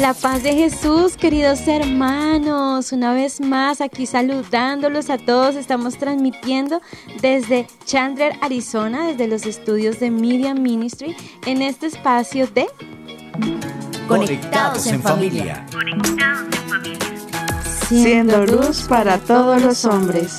[0.00, 5.54] La paz de Jesús, queridos hermanos, una vez más aquí saludándolos a todos.
[5.54, 6.80] Estamos transmitiendo
[7.20, 11.14] desde Chandler, Arizona, desde los estudios de Media Ministry,
[11.46, 12.66] en este espacio de
[14.08, 15.66] Conectados en familia.
[17.88, 20.38] Siendo luz para todos los hombres.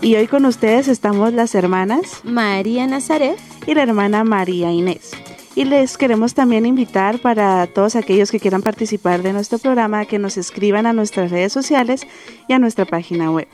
[0.00, 5.12] Y hoy con ustedes estamos las hermanas María Nazaret y la hermana María Inés.
[5.54, 10.18] Y les queremos también invitar para todos aquellos que quieran participar de nuestro programa que
[10.18, 12.06] nos escriban a nuestras redes sociales
[12.48, 13.48] y a nuestra página web.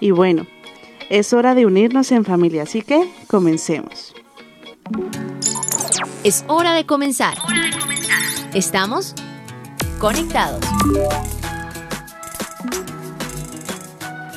[0.00, 0.46] Y bueno,
[1.08, 4.14] es hora de unirnos en familia, así que comencemos.
[6.24, 7.38] Es hora de comenzar.
[8.52, 9.14] Estamos
[9.98, 10.64] conectados.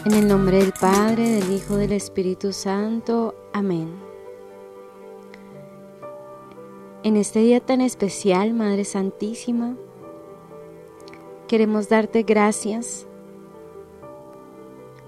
[0.05, 3.35] En el nombre del Padre, del Hijo, del Espíritu Santo.
[3.53, 4.02] Amén.
[7.03, 9.75] En este día tan especial, Madre Santísima,
[11.49, 13.05] queremos darte gracias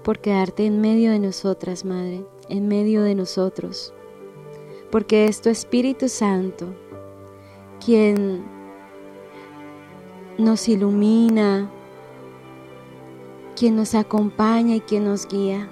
[0.04, 3.94] por quedarte en medio de nosotras, Madre, en medio de nosotros,
[4.90, 6.66] porque es tu Espíritu Santo
[7.82, 8.44] quien
[10.36, 11.70] nos ilumina,
[13.58, 15.66] quien nos acompaña y quien nos guía.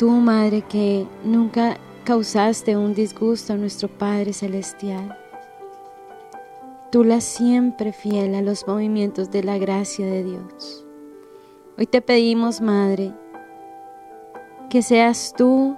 [0.00, 5.16] Tú, Madre, que nunca causaste un disgusto a nuestro Padre Celestial.
[6.90, 10.84] Tú la siempre fiel a los movimientos de la gracia de Dios.
[11.78, 13.14] Hoy te pedimos, Madre,
[14.68, 15.76] que seas tú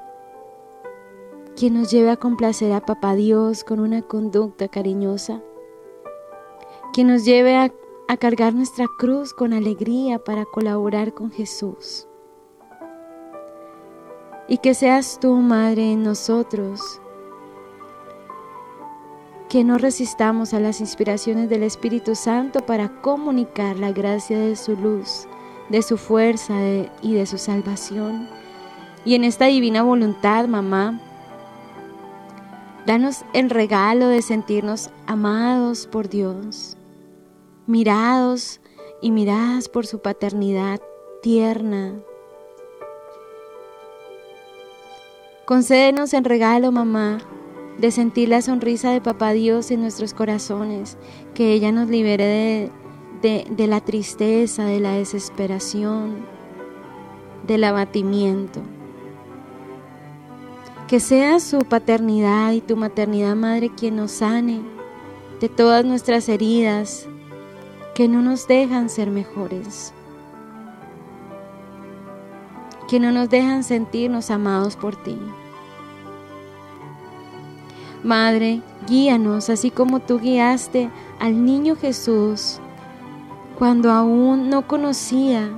[1.57, 5.43] quien nos lleve a complacer a Papá Dios con una conducta cariñosa,
[6.95, 7.73] que nos lleve a,
[8.09, 12.09] a cargar nuestra cruz con alegría para colaborar con Jesús
[14.49, 17.01] y que seas tú, Madre, en nosotros,
[19.49, 24.77] que no resistamos a las inspiraciones del Espíritu Santo para comunicar la gracia de su
[24.77, 25.29] luz,
[25.69, 26.55] de su fuerza
[27.03, 28.29] y de su salvación.
[29.05, 31.01] Y en esta divina voluntad, mamá,
[32.87, 36.77] danos el regalo de sentirnos amados por Dios,
[37.67, 38.61] mirados
[39.01, 40.81] y miradas por su paternidad
[41.23, 41.95] tierna,
[45.47, 47.19] Concédenos en regalo, mamá,
[47.79, 50.97] de sentir la sonrisa de Papá Dios en nuestros corazones,
[51.35, 52.71] que ella nos libere
[53.21, 56.25] de, de, la tristeza, de la desesperación,
[57.47, 58.61] del abatimiento.
[60.89, 64.63] Que sea su paternidad y tu maternidad, Madre, quien nos sane
[65.41, 67.07] de todas nuestras heridas
[67.95, 69.93] que no nos dejan ser mejores
[72.89, 75.19] que no nos dejan sentirnos amados por ti.
[78.03, 82.61] Madre, guíanos así como tú guiaste al niño Jesús
[83.59, 85.49] cuando aún no conocía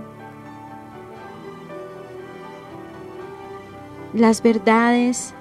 [4.13, 5.35] las verdades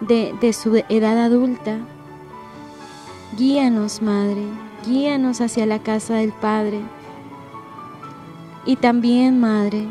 [0.00, 1.78] de, de, su edad adulta.
[3.36, 4.44] Guíanos, Madre,
[4.86, 6.80] guíanos hacia la casa del Padre.
[8.64, 9.88] Y también, Madre,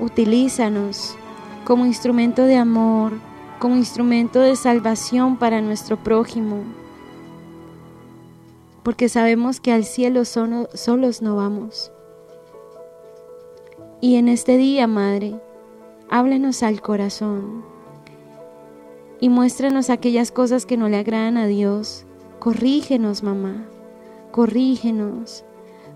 [0.00, 1.16] utilízanos
[1.64, 3.12] como instrumento de amor,
[3.58, 6.62] como instrumento de salvación para nuestro prójimo,
[8.82, 11.90] porque sabemos que al cielo solos no vamos.
[14.00, 15.40] Y en este día, Madre,
[16.10, 17.64] háblanos al corazón
[19.20, 22.04] y muéstranos aquellas cosas que no le agradan a Dios.
[22.38, 23.64] Corrígenos, mamá,
[24.30, 25.44] corrígenos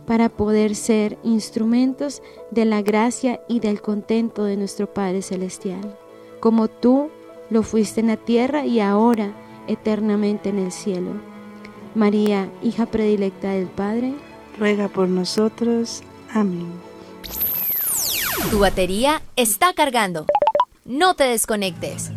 [0.08, 5.98] para poder ser instrumentos de la gracia y del contento de nuestro Padre Celestial,
[6.40, 7.10] como tú
[7.50, 9.34] lo fuiste en la tierra y ahora
[9.66, 11.10] eternamente en el cielo.
[11.94, 14.14] María, hija predilecta del Padre,
[14.58, 16.02] ruega por nosotros.
[16.32, 16.72] Amén.
[18.50, 20.24] Tu batería está cargando.
[20.86, 22.12] No te desconectes.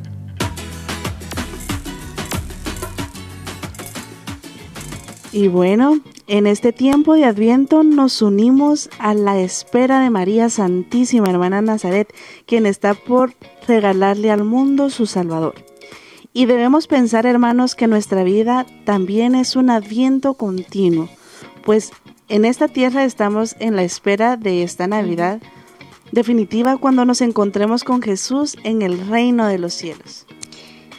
[5.34, 11.30] Y bueno, en este tiempo de Adviento nos unimos a la espera de María Santísima,
[11.30, 12.14] hermana Nazaret,
[12.46, 13.34] quien está por
[13.66, 15.56] regalarle al mundo su Salvador.
[16.34, 21.08] Y debemos pensar, hermanos, que nuestra vida también es un adviento continuo,
[21.64, 21.92] pues
[22.28, 25.42] en esta tierra estamos en la espera de esta Navidad
[26.12, 30.26] definitiva cuando nos encontremos con Jesús en el reino de los cielos.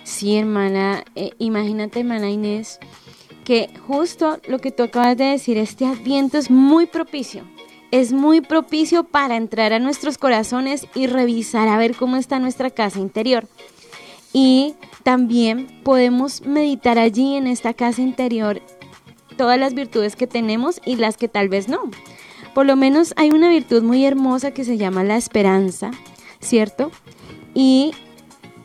[0.05, 2.79] Sí, hermana, eh, imagínate, hermana Inés,
[3.45, 7.45] que justo lo que tú acabas de decir, este adviento es muy propicio.
[7.91, 12.71] Es muy propicio para entrar a nuestros corazones y revisar a ver cómo está nuestra
[12.71, 13.47] casa interior.
[14.33, 18.63] Y también podemos meditar allí en esta casa interior
[19.37, 21.91] todas las virtudes que tenemos y las que tal vez no.
[22.55, 25.91] Por lo menos hay una virtud muy hermosa que se llama la esperanza,
[26.41, 26.91] ¿cierto?
[27.55, 27.93] Y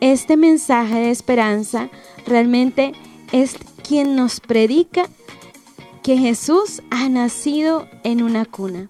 [0.00, 1.88] este mensaje de esperanza
[2.26, 2.92] realmente
[3.32, 3.56] es
[3.88, 5.08] quien nos predica
[6.02, 8.88] que Jesús ha nacido en una cuna,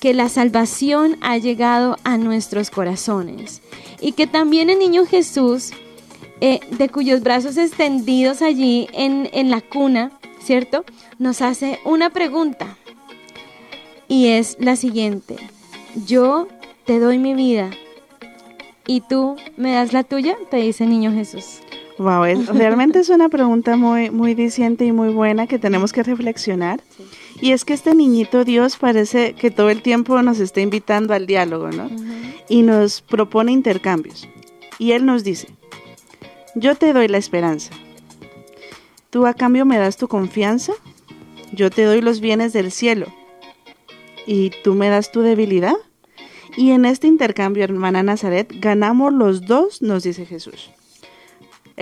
[0.00, 3.60] que la salvación ha llegado a nuestros corazones
[4.00, 5.72] y que también el niño Jesús,
[6.40, 10.10] eh, de cuyos brazos extendidos allí en, en la cuna,
[10.42, 10.86] ¿cierto?
[11.18, 12.78] Nos hace una pregunta
[14.08, 15.36] y es la siguiente.
[16.06, 16.48] Yo
[16.86, 17.70] te doy mi vida
[18.86, 21.60] y tú me das la tuya, te dice niño Jesús.
[22.02, 26.82] Wow, realmente es una pregunta muy, muy diciente y muy buena que tenemos que reflexionar.
[27.40, 31.26] Y es que este niñito Dios parece que todo el tiempo nos está invitando al
[31.28, 31.88] diálogo, ¿no?
[32.48, 34.28] Y nos propone intercambios.
[34.80, 35.46] Y Él nos dice,
[36.56, 37.70] yo te doy la esperanza.
[39.10, 40.72] Tú a cambio me das tu confianza.
[41.52, 43.06] Yo te doy los bienes del cielo
[44.26, 45.76] y tú me das tu debilidad.
[46.56, 50.70] Y en este intercambio, hermana Nazaret, ganamos los dos, nos dice Jesús.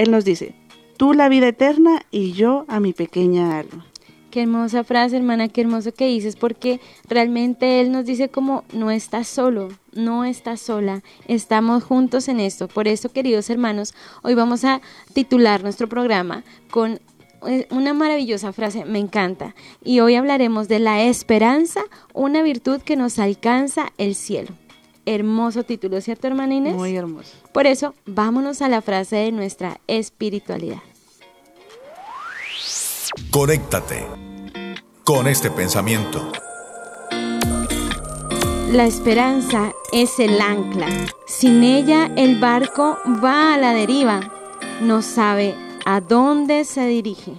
[0.01, 0.55] Él nos dice,
[0.97, 3.85] tú la vida eterna y yo a mi pequeña alma.
[4.31, 8.91] Qué hermosa frase, hermana, qué hermoso que dices, porque realmente Él nos dice como, no
[8.91, 12.67] estás solo, no estás sola, estamos juntos en esto.
[12.67, 13.93] Por eso, queridos hermanos,
[14.23, 14.81] hoy vamos a
[15.13, 16.99] titular nuestro programa con
[17.47, 19.55] eh, una maravillosa frase, me encanta.
[19.85, 21.83] Y hoy hablaremos de la esperanza,
[22.15, 24.55] una virtud que nos alcanza el cielo.
[25.07, 26.75] Hermoso título, ¿cierto, hermana Inés?
[26.75, 27.37] Muy hermoso.
[27.53, 30.83] Por eso, vámonos a la frase de nuestra espiritualidad.
[33.31, 34.07] Conéctate
[35.05, 36.31] con este pensamiento.
[38.73, 40.87] La esperanza es el ancla.
[41.27, 44.21] Sin ella el barco va a la deriva.
[44.81, 47.33] No sabe a dónde se dirige.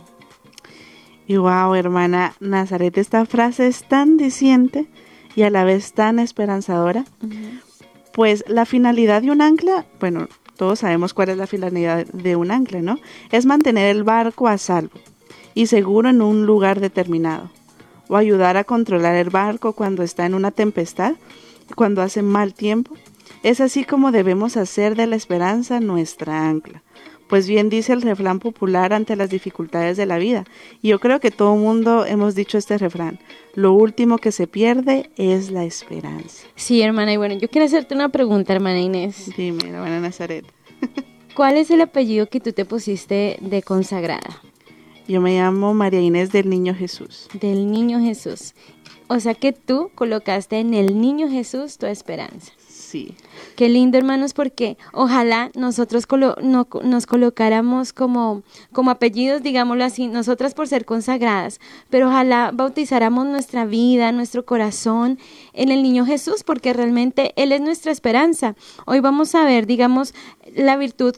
[1.27, 4.87] Y wow, hermana Nazaret, esta frase es tan diciente
[5.35, 7.05] y a la vez tan esperanzadora.
[8.13, 12.51] Pues la finalidad de un ancla, bueno, todos sabemos cuál es la finalidad de un
[12.51, 12.99] ancla, ¿no?
[13.31, 14.99] Es mantener el barco a salvo
[15.53, 17.49] y seguro en un lugar determinado,
[18.09, 21.13] o ayudar a controlar el barco cuando está en una tempestad,
[21.75, 22.95] cuando hace mal tiempo.
[23.43, 26.83] Es así como debemos hacer de la esperanza nuestra ancla
[27.31, 30.43] pues bien dice el refrán popular ante las dificultades de la vida.
[30.81, 33.19] Y yo creo que todo el mundo hemos dicho este refrán.
[33.55, 36.45] Lo último que se pierde es la esperanza.
[36.55, 37.13] Sí, hermana.
[37.13, 39.31] Y bueno, yo quiero hacerte una pregunta, hermana Inés.
[39.37, 40.43] Dime, hermana Nazaret.
[41.33, 44.41] ¿Cuál es el apellido que tú te pusiste de consagrada?
[45.07, 47.29] Yo me llamo María Inés del Niño Jesús.
[47.39, 48.55] Del Niño Jesús.
[49.07, 52.51] O sea que tú colocaste en el Niño Jesús tu esperanza.
[52.91, 53.15] Sí.
[53.55, 56.05] Qué lindo, hermanos, porque ojalá nosotros
[56.41, 58.43] no, nos colocáramos como,
[58.73, 65.19] como apellidos, digámoslo así, nosotras por ser consagradas, pero ojalá bautizáramos nuestra vida, nuestro corazón
[65.53, 68.57] en el niño Jesús, porque realmente Él es nuestra esperanza.
[68.85, 70.13] Hoy vamos a ver, digamos,
[70.53, 71.15] la virtud,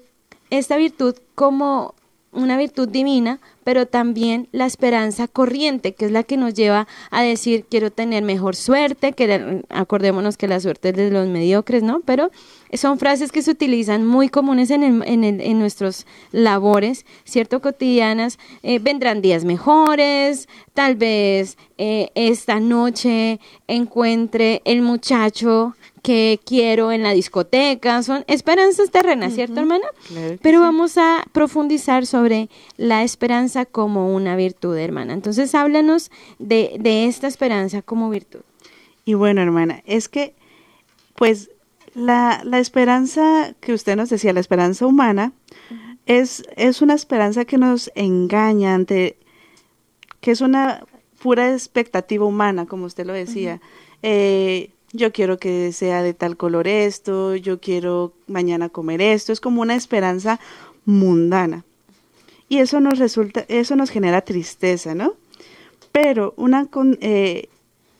[0.51, 1.95] esta virtud como
[2.33, 7.21] una virtud divina, pero también la esperanza corriente, que es la que nos lleva a
[7.21, 12.01] decir quiero tener mejor suerte, que acordémonos que la suerte es de los mediocres, ¿no?
[12.01, 12.31] Pero
[12.73, 17.61] son frases que se utilizan muy comunes en, en, en nuestros labores, ¿cierto?
[17.61, 18.39] Cotidianas.
[18.63, 27.01] Eh, vendrán días mejores, tal vez eh, esta noche encuentre el muchacho que quiero en
[27.01, 29.87] la discoteca, son esperanzas terrenas, ¿cierto, hermana?
[30.41, 35.13] Pero vamos a profundizar sobre la esperanza como una virtud, hermana.
[35.13, 38.41] Entonces, háblanos de, de esta esperanza como virtud.
[39.05, 40.35] Y bueno, hermana, es que,
[41.15, 41.49] pues,
[41.95, 45.31] la, la esperanza que usted nos decía, la esperanza humana,
[46.05, 49.15] es, es una esperanza que nos engaña ante,
[50.19, 50.85] que es una
[51.21, 53.61] pura expectativa humana, como usted lo decía
[54.93, 59.61] yo quiero que sea de tal color esto, yo quiero mañana comer esto, es como
[59.61, 60.39] una esperanza
[60.85, 61.65] mundana.
[62.47, 65.15] Y eso nos resulta, eso nos genera tristeza, ¿no?
[65.91, 66.69] Pero una
[67.01, 67.49] eh,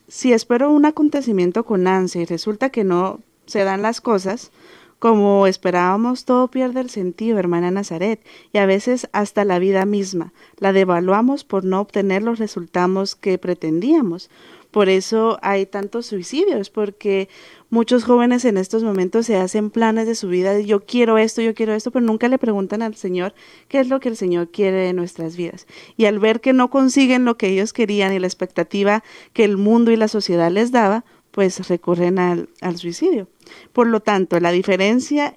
[0.08, 4.52] si espero un acontecimiento con ansia y resulta que no se dan las cosas,
[5.00, 8.24] como esperábamos, todo pierde el sentido, hermana Nazaret,
[8.54, 10.32] y a veces hasta la vida misma.
[10.60, 14.30] La devaluamos por no obtener los resultados que pretendíamos
[14.74, 17.30] Por eso hay tantos suicidios, porque
[17.70, 21.44] muchos jóvenes en estos momentos se hacen planes de su vida, de yo quiero esto,
[21.44, 23.36] yo quiero esto, pero nunca le preguntan al Señor
[23.68, 25.68] qué es lo que el Señor quiere de nuestras vidas.
[25.96, 29.58] Y al ver que no consiguen lo que ellos querían y la expectativa que el
[29.58, 33.30] mundo y la sociedad les daba, pues recurren al, al suicidio.
[33.74, 35.36] Por lo tanto, la diferencia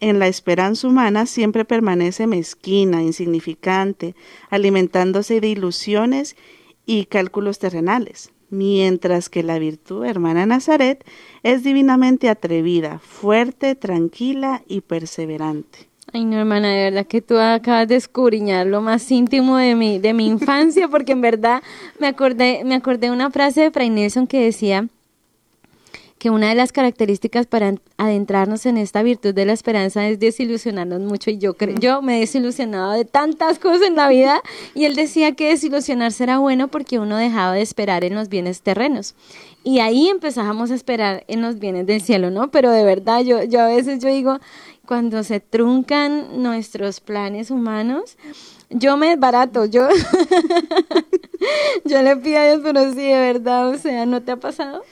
[0.00, 4.16] en la esperanza humana siempre permanece mezquina, insignificante,
[4.50, 6.34] alimentándose de ilusiones
[6.86, 11.04] y cálculos terrenales, mientras que la virtud, hermana Nazaret,
[11.42, 15.88] es divinamente atrevida, fuerte, tranquila y perseverante.
[16.12, 19.98] Ay, no, hermana, de verdad que tú acabas de escudriñar lo más íntimo de mi,
[19.98, 21.62] de mi infancia, porque en verdad
[21.98, 24.88] me acordé, me acordé una frase de Fray Nelson que decía
[26.24, 31.00] que una de las características para adentrarnos en esta virtud de la esperanza es desilusionarnos
[31.00, 34.40] mucho y yo yo me he desilusionado de tantas cosas en la vida
[34.74, 38.62] y él decía que desilusionarse era bueno porque uno dejaba de esperar en los bienes
[38.62, 39.14] terrenos
[39.64, 42.50] y ahí empezábamos a esperar en los bienes del cielo, ¿no?
[42.50, 44.38] Pero de verdad yo yo a veces yo digo
[44.86, 48.16] cuando se truncan nuestros planes humanos,
[48.70, 49.88] yo me barato, yo
[51.84, 54.84] yo le pido a Dios, pero sí, de verdad, o sea, ¿no te ha pasado?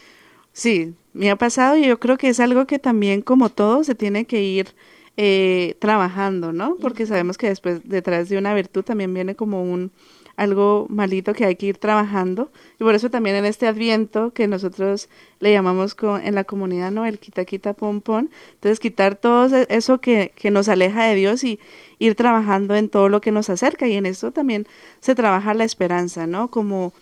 [0.53, 3.95] Sí, me ha pasado y yo creo que es algo que también como todo se
[3.95, 4.75] tiene que ir
[5.17, 6.77] eh, trabajando, ¿no?
[6.81, 9.93] Porque sabemos que después detrás de una virtud también viene como un
[10.37, 12.51] algo malito que hay que ir trabajando.
[12.81, 15.09] Y por eso también en este adviento que nosotros
[15.41, 19.67] le llamamos en la comunidad no el quita quita pom pom entonces quitar todo e,
[19.69, 21.61] eso que, que nos aleja de Dios y
[21.99, 23.87] ir trabajando en todo lo que nos acerca.
[23.89, 24.67] Y en eso también
[25.01, 26.93] se trabaja la esperanza no como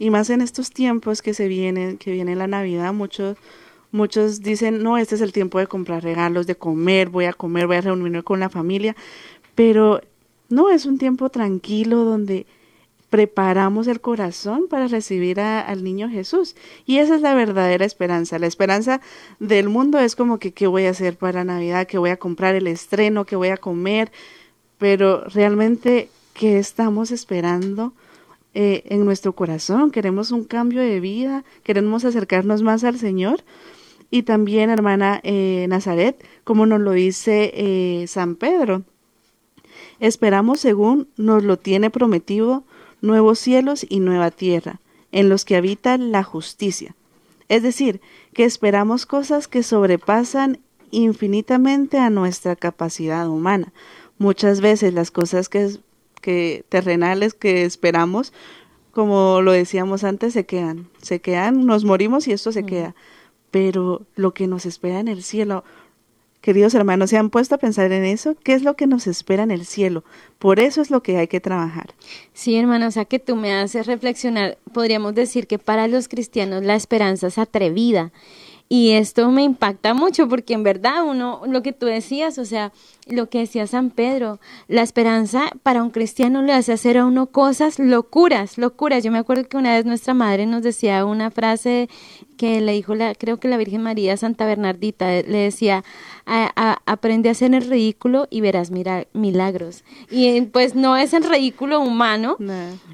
[0.00, 3.36] y más en estos tiempos que se vienen, que viene la Navidad, muchos
[3.92, 7.66] muchos dicen, "No, este es el tiempo de comprar regalos, de comer, voy a comer,
[7.66, 8.96] voy a reunirme con la familia",
[9.54, 10.00] pero
[10.48, 12.46] no es un tiempo tranquilo donde
[13.10, 16.56] preparamos el corazón para recibir al niño Jesús.
[16.86, 18.38] Y esa es la verdadera esperanza.
[18.38, 19.00] La esperanza
[19.38, 22.54] del mundo es como que qué voy a hacer para Navidad, qué voy a comprar
[22.54, 24.12] el estreno, qué voy a comer,
[24.78, 27.92] pero realmente qué estamos esperando
[28.52, 33.44] eh, en nuestro corazón, queremos un cambio de vida, queremos acercarnos más al Señor.
[34.10, 38.82] Y también, hermana eh, Nazaret, como nos lo dice eh, San Pedro,
[40.00, 42.64] esperamos según nos lo tiene prometido
[43.02, 44.80] nuevos cielos y nueva tierra,
[45.12, 46.96] en los que habita la justicia.
[47.48, 48.00] Es decir,
[48.32, 50.58] que esperamos cosas que sobrepasan
[50.90, 53.72] infinitamente a nuestra capacidad humana.
[54.18, 55.78] Muchas veces las cosas que
[56.20, 58.32] que terrenales que esperamos,
[58.92, 62.94] como lo decíamos antes, se quedan, se quedan, nos morimos y esto se queda.
[63.50, 65.64] Pero lo que nos espera en el cielo,
[66.40, 68.36] queridos hermanos, ¿se han puesto a pensar en eso?
[68.42, 70.04] ¿Qué es lo que nos espera en el cielo?
[70.38, 71.94] Por eso es lo que hay que trabajar.
[72.32, 76.64] Sí, hermano, o sea que tú me haces reflexionar, podríamos decir que para los cristianos
[76.64, 78.12] la esperanza es atrevida.
[78.72, 82.70] Y esto me impacta mucho porque en verdad uno, lo que tú decías, o sea,
[83.08, 87.26] lo que decía San Pedro, la esperanza para un cristiano le hace hacer a uno
[87.26, 89.02] cosas locuras, locuras.
[89.02, 91.88] Yo me acuerdo que una vez nuestra madre nos decía una frase
[92.36, 95.82] que le dijo, la, creo que la Virgen María Santa Bernardita, le decía,
[96.86, 99.82] aprende a hacer el ridículo y verás mira, milagros.
[100.10, 102.36] Y pues no es el ridículo humano,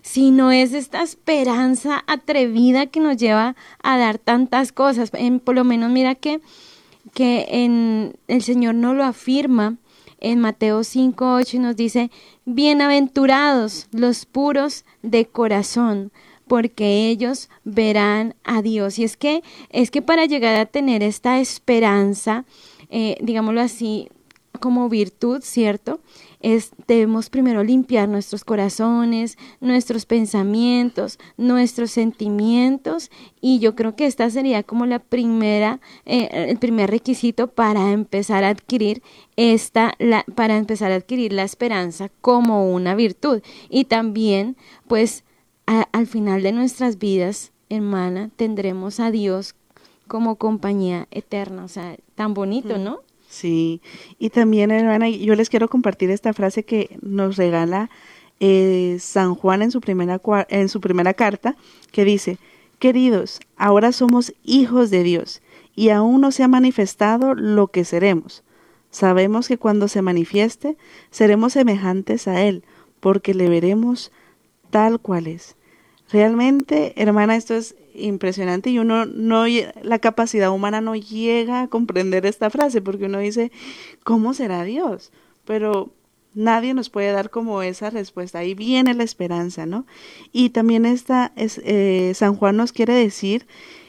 [0.02, 5.10] sino es esta esperanza atrevida que nos lleva a dar tantas cosas.
[5.12, 6.40] En, por lo menos mira que,
[7.12, 9.76] que en, el Señor no lo afirma
[10.18, 12.10] en Mateo 5, 8 y nos dice,
[12.46, 16.10] bienaventurados los puros de corazón,
[16.48, 18.98] porque ellos verán a Dios.
[18.98, 22.44] Y es que, es que para llegar a tener esta esperanza,
[22.90, 24.08] eh, digámoslo así,
[24.58, 26.00] como virtud, ¿cierto?
[26.40, 34.28] Es, debemos primero limpiar nuestros corazones, nuestros pensamientos, nuestros sentimientos y yo creo que esta
[34.30, 39.02] sería como la primera, eh, el primer requisito para empezar a adquirir
[39.36, 45.24] esta, la, para empezar a adquirir la esperanza como una virtud y también pues
[45.66, 49.55] al final de nuestras vidas, hermana, tendremos a Dios
[50.06, 53.00] como compañía eterna, o sea, tan bonito, ¿no?
[53.28, 53.82] Sí,
[54.18, 57.90] y también, hermana, yo les quiero compartir esta frase que nos regala
[58.40, 61.56] eh, San Juan en su, primera, en su primera carta,
[61.90, 62.38] que dice,
[62.78, 65.42] queridos, ahora somos hijos de Dios
[65.74, 68.42] y aún no se ha manifestado lo que seremos.
[68.90, 70.76] Sabemos que cuando se manifieste,
[71.10, 72.64] seremos semejantes a Él,
[73.00, 74.12] porque le veremos
[74.70, 75.56] tal cual es.
[76.10, 79.44] Realmente, hermana, esto es impresionante y uno no,
[79.82, 83.50] la capacidad humana no llega a comprender esta frase porque uno dice,
[84.04, 85.10] ¿cómo será Dios?
[85.44, 85.92] Pero
[86.34, 88.38] nadie nos puede dar como esa respuesta.
[88.38, 89.86] Ahí viene la esperanza, ¿no?
[90.32, 93.46] Y también esta, es, eh, San Juan nos quiere decir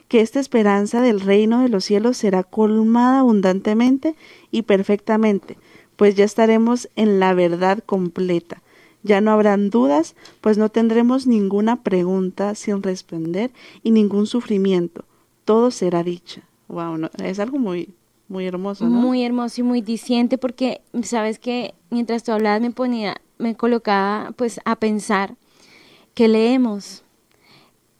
[0.07, 4.15] que esta esperanza del reino de los cielos será colmada abundantemente
[4.49, 5.57] y perfectamente,
[5.97, 8.61] pues ya estaremos en la verdad completa.
[9.07, 13.51] Ya no habrán dudas, pues no tendremos ninguna pregunta sin responder
[13.83, 15.05] y ningún sufrimiento.
[15.45, 16.41] Todo será dicha.
[16.67, 17.95] Wow, es algo muy
[18.27, 18.85] muy hermoso.
[18.85, 24.33] Muy hermoso y muy diciente porque sabes que mientras tú hablabas me ponía me colocaba
[24.35, 25.35] pues a pensar
[26.13, 27.03] que leemos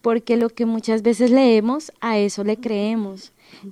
[0.02, 3.32] porque lo que muchas veces leemos a eso le creemos.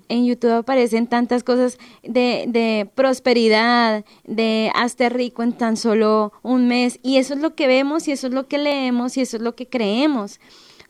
[0.09, 6.67] En YouTube aparecen tantas cosas de, de prosperidad, de hazte rico en tan solo un
[6.67, 9.37] mes y eso es lo que vemos y eso es lo que leemos y eso
[9.37, 10.39] es lo que creemos.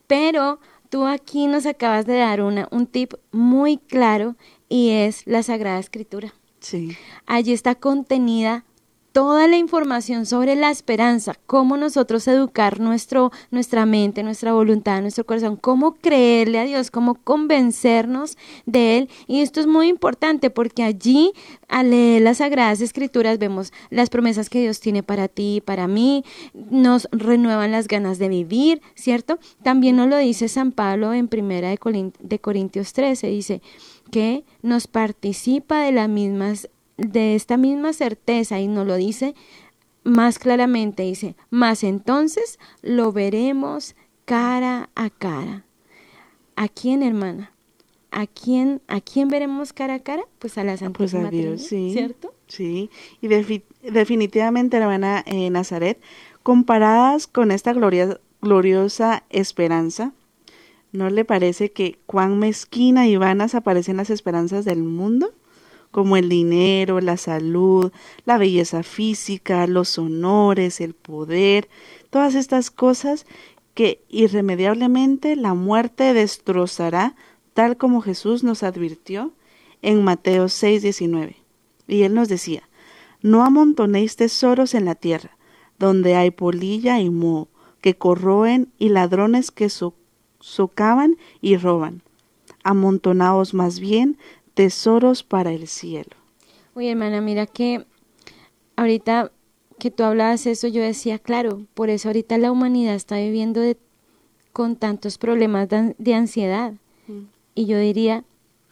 [0.07, 0.59] Pero
[0.89, 4.35] tú aquí nos acabas de dar una, un tip muy claro
[4.69, 6.33] y es la Sagrada Escritura.
[6.59, 6.97] Sí.
[7.25, 8.65] Allí está contenida
[9.15, 15.25] toda la información sobre la esperanza, cómo nosotros educar nuestro, nuestra mente, nuestra voluntad, nuestro
[15.25, 19.09] corazón, cómo creerle a Dios, cómo convencernos de Él.
[19.25, 21.31] Y esto es muy importante porque allí,
[21.69, 25.87] al leer las Sagradas Escrituras, vemos las promesas que Dios tiene para ti y para
[25.87, 29.39] mí, nos renuevan las ganas de vivir, ¿cierto?
[29.63, 33.61] También nos lo dice San Pablo en Primera de Corintios 13, dice
[34.11, 39.35] que nos participa de las mismas de esta misma certeza y nos lo dice
[40.05, 45.65] más claramente, dice, más entonces lo veremos cara a cara.
[46.55, 47.51] ¿A quién, hermana?
[48.11, 50.23] ¿A quién, ¿A quién veremos cara a cara?
[50.39, 52.33] Pues a la Santísima pues sí, ¿cierto?
[52.47, 53.27] Sí, y
[53.81, 55.99] definitivamente, hermana eh, Nazaret,
[56.43, 60.13] comparadas con esta gloria, gloriosa esperanza,
[60.91, 65.33] ¿no le parece que cuán mezquina y vanas aparecen las esperanzas del mundo?
[65.95, 67.89] Como el dinero, la salud,
[68.25, 71.69] la belleza física, los honores, el poder,
[72.09, 73.25] todas estas cosas
[73.75, 77.15] que irremediablemente la muerte destrozará,
[77.53, 79.31] tal como Jesús nos advirtió
[79.81, 81.37] en Mateo 6:19.
[81.87, 82.67] Y él nos decía,
[83.21, 85.37] no amontonéis tesoros en la tierra,
[85.79, 87.47] donde hay polilla y moho,
[87.79, 89.69] que corroen y ladrones que
[90.41, 92.01] socavan y roban.
[92.65, 94.17] Amontonaos más bien
[94.55, 96.15] tesoros para el cielo.
[96.73, 97.85] Oye, hermana, mira que
[98.75, 99.31] ahorita
[99.77, 103.61] que tú hablabas eso, yo decía, claro, por eso ahorita la humanidad está viviendo
[104.53, 106.73] con tantos problemas de, ansiedad.
[107.07, 107.25] Mm.
[107.55, 108.23] Y yo diría,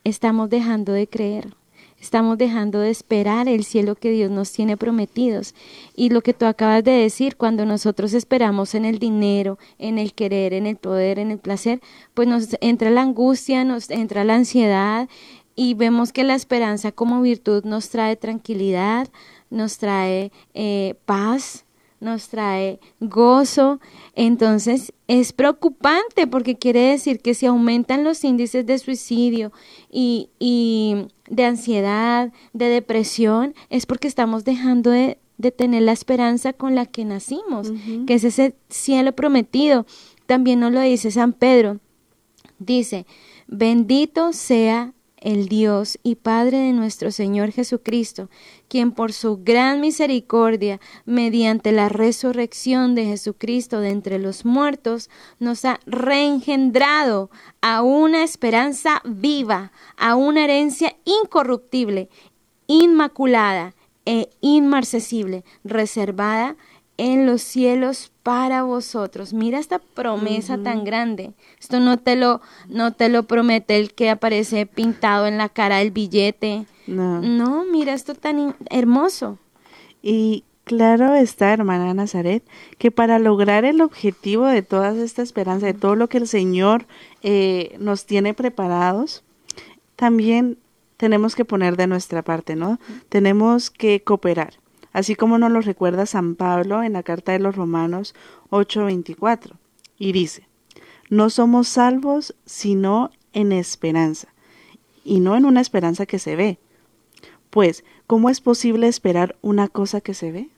[0.03, 1.55] estamos dejando de creer,
[1.99, 5.55] estamos dejando de esperar el cielo que Dios nos tiene prometidos.
[5.95, 10.13] Y lo que tú acabas de decir, cuando nosotros esperamos en el dinero, en el
[10.13, 11.81] querer, en el poder, en el placer,
[12.13, 15.09] pues nos entra la angustia, nos entra la ansiedad,
[15.55, 19.09] y vemos que la esperanza como virtud nos trae tranquilidad,
[19.49, 21.65] nos trae eh, paz,
[21.99, 23.79] nos trae gozo.
[24.15, 29.51] Entonces es preocupante porque quiere decir que si aumentan los índices de suicidio
[29.91, 36.53] y, y de ansiedad, de depresión, es porque estamos dejando de, de tener la esperanza
[36.53, 37.71] con la que nacimos,
[38.05, 39.85] que es ese cielo prometido.
[40.25, 41.79] También nos lo dice San Pedro.
[42.59, 43.05] Dice,
[43.47, 48.29] bendito sea el Dios y Padre de nuestro Señor Jesucristo,
[48.67, 55.09] quien por su gran misericordia, mediante la resurrección de Jesucristo de entre los muertos,
[55.39, 57.31] nos ha reengendrado
[57.61, 62.09] a una esperanza viva, a una herencia incorruptible,
[62.67, 63.73] inmaculada
[64.05, 66.57] e inmarcesible, reservada
[66.97, 69.33] en los cielos para vosotros.
[69.33, 71.33] Mira esta promesa tan grande.
[71.59, 75.77] Esto no te lo no te lo promete el que aparece pintado en la cara
[75.77, 76.65] del billete.
[76.87, 77.21] No.
[77.21, 79.39] No, mira esto tan hermoso.
[80.01, 82.43] Y claro está, hermana Nazaret,
[82.77, 86.85] que para lograr el objetivo de toda esta esperanza, de todo lo que el Señor
[87.21, 89.23] eh, nos tiene preparados,
[89.95, 90.57] también
[90.97, 92.79] tenemos que poner de nuestra parte, ¿no?
[93.09, 94.62] Tenemos que cooperar
[94.93, 98.15] así como nos lo recuerda San Pablo en la carta de los Romanos
[98.51, 99.57] 8:24,
[99.97, 100.47] y dice,
[101.09, 104.29] no somos salvos sino en esperanza,
[105.03, 106.59] y no en una esperanza que se ve.
[107.49, 110.49] Pues, ¿cómo es posible esperar una cosa que se ve?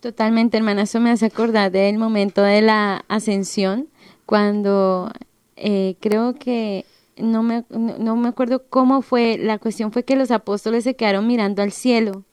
[0.00, 3.88] Totalmente, hermana, eso me hace acordar del momento de la ascensión,
[4.26, 5.12] cuando
[5.56, 6.84] eh, creo que
[7.16, 11.26] no me, no me acuerdo cómo fue, la cuestión fue que los apóstoles se quedaron
[11.26, 12.24] mirando al cielo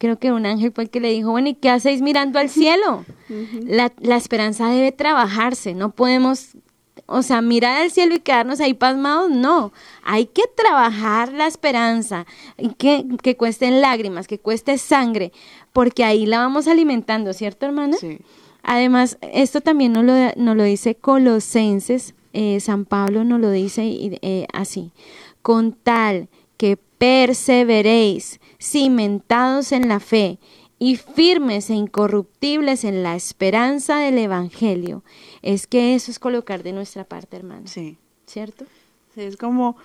[0.00, 2.48] creo que un ángel fue el que le dijo, bueno, ¿y qué hacéis mirando al
[2.48, 3.04] cielo?
[3.66, 6.56] la, la, esperanza debe trabajarse, no podemos
[7.06, 9.72] o sea, mirar al cielo y quedarnos ahí pasmados, no.
[10.02, 12.24] Hay que trabajar la esperanza,
[12.78, 15.32] que, que cuesten lágrimas, que cueste sangre,
[15.72, 17.96] porque ahí la vamos alimentando, ¿cierto, hermana?
[17.98, 18.18] Sí.
[18.62, 23.82] Además, esto también nos lo, nos lo dice Colosenses, eh, San Pablo nos lo dice
[24.22, 24.92] eh, así,
[25.42, 30.38] con tal que perseveréis, cimentados en la fe
[30.78, 35.02] y firmes e incorruptibles en la esperanza del Evangelio.
[35.42, 37.66] Es que eso es colocar de nuestra parte, hermano.
[37.66, 37.96] Sí.
[38.26, 38.64] ¿Cierto?
[39.14, 39.76] Sí, es como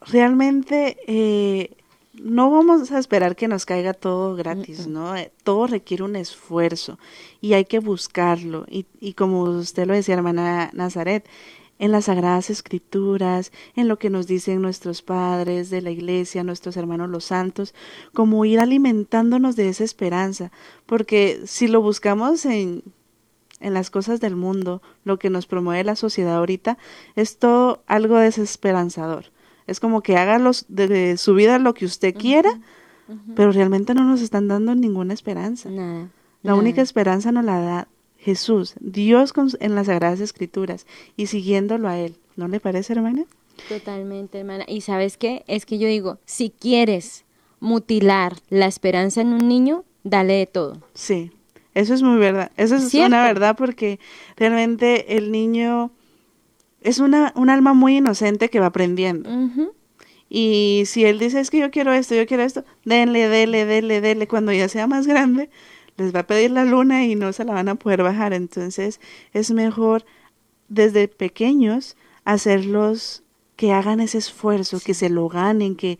[0.00, 1.76] realmente eh,
[2.14, 5.16] no vamos a esperar que nos caiga todo gratis, ¿no?
[5.16, 6.98] Eh, Todo requiere un esfuerzo
[7.40, 8.64] y hay que buscarlo.
[8.68, 11.26] Y, y como usted lo decía, hermana Nazaret,
[11.78, 16.76] en las sagradas escrituras, en lo que nos dicen nuestros padres de la iglesia, nuestros
[16.76, 17.74] hermanos los santos,
[18.14, 20.50] como ir alimentándonos de esa esperanza,
[20.86, 22.82] porque si lo buscamos en
[23.60, 26.78] en las cosas del mundo, lo que nos promueve la sociedad ahorita,
[27.14, 29.26] es todo algo desesperanzador.
[29.66, 32.60] Es como que haga los, de, de su vida lo que usted quiera,
[33.34, 35.70] pero realmente no nos están dando ninguna esperanza.
[35.70, 36.08] Nada.
[36.42, 36.60] La nada.
[36.60, 37.88] única esperanza nos la da
[38.26, 40.84] Jesús, Dios con- en las Sagradas Escrituras
[41.16, 42.16] y siguiéndolo a Él.
[42.34, 43.24] ¿No le parece, hermana?
[43.68, 44.64] Totalmente, hermana.
[44.66, 45.44] Y sabes qué?
[45.46, 47.24] Es que yo digo, si quieres
[47.60, 50.82] mutilar la esperanza en un niño, dale de todo.
[50.92, 51.30] Sí,
[51.74, 52.50] eso es muy verdad.
[52.56, 53.06] Eso es Cierto.
[53.06, 54.00] una verdad porque
[54.36, 55.92] realmente el niño
[56.82, 59.30] es una, un alma muy inocente que va aprendiendo.
[60.28, 64.00] Y si él dice, es que yo quiero esto, yo quiero esto, denle, denle, denle,
[64.00, 64.26] denle.
[64.26, 65.48] Cuando ya sea más grande,
[65.96, 68.32] les va a pedir la luna y no se la van a poder bajar.
[68.32, 69.00] Entonces,
[69.32, 70.04] es mejor
[70.68, 73.22] desde pequeños hacerlos
[73.56, 75.98] que hagan ese esfuerzo, que se lo ganen, que,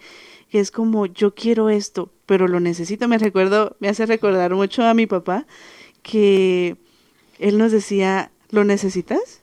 [0.51, 3.09] que es como, yo quiero esto, pero lo necesito.
[3.09, 5.47] Me recuerdo, me hace recordar mucho a mi papá,
[6.03, 6.77] que
[7.39, 9.43] él nos decía, ¿lo necesitas?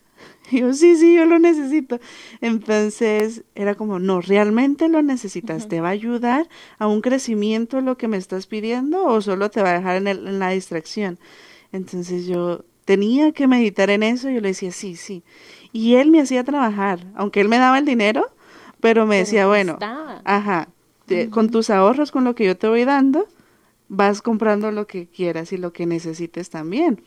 [0.53, 1.99] Y yo, sí, sí, yo lo necesito.
[2.41, 5.67] Entonces era como, no, realmente lo necesitas.
[5.67, 9.61] ¿Te va a ayudar a un crecimiento lo que me estás pidiendo o solo te
[9.61, 11.17] va a dejar en, el- en la distracción?
[11.71, 15.23] Entonces yo tenía que meditar en eso y yo le decía, sí, sí.
[15.71, 18.27] Y él me hacía trabajar, aunque él me daba el dinero,
[18.79, 19.77] pero me Pero decía, no bueno,
[20.25, 20.69] ajá,
[21.05, 23.27] te- con tus ahorros, con lo que yo te voy dando,
[23.87, 27.01] vas comprando lo que quieras y lo que necesites también.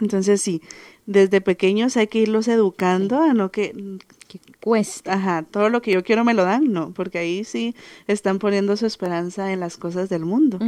[0.00, 0.62] Entonces sí,
[1.06, 5.12] desde pequeños hay que irlos educando a no que, Que cuesta.
[5.14, 7.74] ajá, todo lo que yo quiero me lo dan, no, porque ahí sí
[8.06, 10.58] están poniendo su esperanza en las cosas del mundo.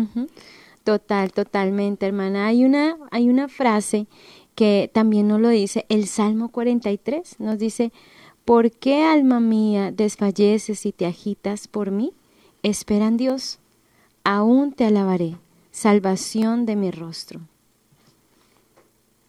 [0.84, 2.46] Total, totalmente, hermana.
[2.46, 4.06] Hay una, hay una frase
[4.54, 7.36] que también nos lo dice el Salmo 43.
[7.38, 7.92] Nos dice,
[8.44, 12.12] ¿por qué, alma mía, desfalleces y te agitas por mí?
[12.62, 13.58] Espera en Dios,
[14.24, 15.36] aún te alabaré,
[15.70, 17.40] salvación de mi rostro.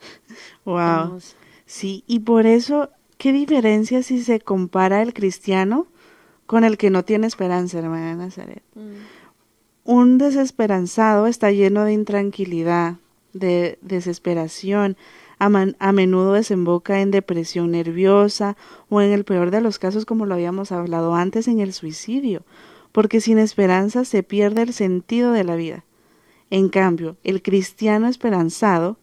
[0.66, 1.20] Wow.
[1.66, 5.88] Sí, y por eso, ¿qué diferencia si se compara el cristiano
[6.46, 8.64] con el que no tiene esperanza, hermana Nazaret?
[9.86, 12.96] Un desesperanzado está lleno de intranquilidad,
[13.34, 14.96] de desesperación,
[15.40, 18.56] a, man- a menudo desemboca en depresión nerviosa
[18.90, 22.44] o en el peor de los casos, como lo habíamos hablado antes, en el suicidio,
[22.92, 25.84] porque sin esperanza se pierde el sentido de la vida.
[26.50, 28.98] En cambio, el cristiano esperanzado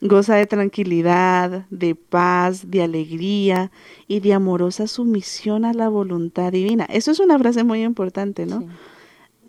[0.00, 3.70] goza de tranquilidad, de paz, de alegría
[4.06, 6.84] y de amorosa sumisión a la voluntad divina.
[6.84, 8.60] Eso es una frase muy importante, ¿no?
[8.60, 8.66] Sí.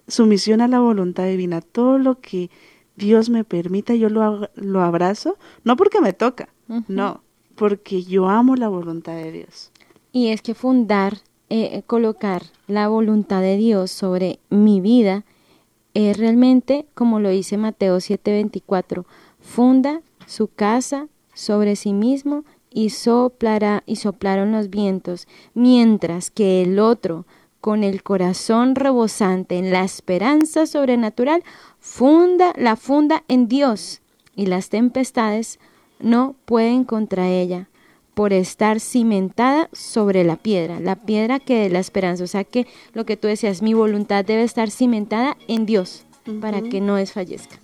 [0.07, 1.61] Sumisión a la voluntad divina.
[1.61, 2.49] Todo lo que
[2.95, 6.49] Dios me permita, yo lo, abrazo, no porque me toca,
[6.87, 7.21] no,
[7.55, 9.71] porque yo amo la voluntad de Dios.
[10.11, 15.23] Y es que fundar, eh, colocar la voluntad de Dios sobre mi vida
[15.93, 19.05] es realmente, como lo dice Mateo 7:24,
[19.39, 26.77] funda su casa sobre sí mismo y soplará y soplaron los vientos, mientras que el
[26.79, 27.25] otro,
[27.61, 31.43] con el corazón rebosante en la esperanza sobrenatural,
[31.79, 34.01] funda la funda en Dios
[34.35, 35.59] y las tempestades
[35.99, 37.67] no pueden contra ella
[38.13, 42.23] por estar cimentada sobre la piedra, la piedra que es la esperanza.
[42.23, 46.05] O sea que lo que tú decías, mi voluntad debe estar cimentada en Dios
[46.39, 47.57] para que no desfallezca.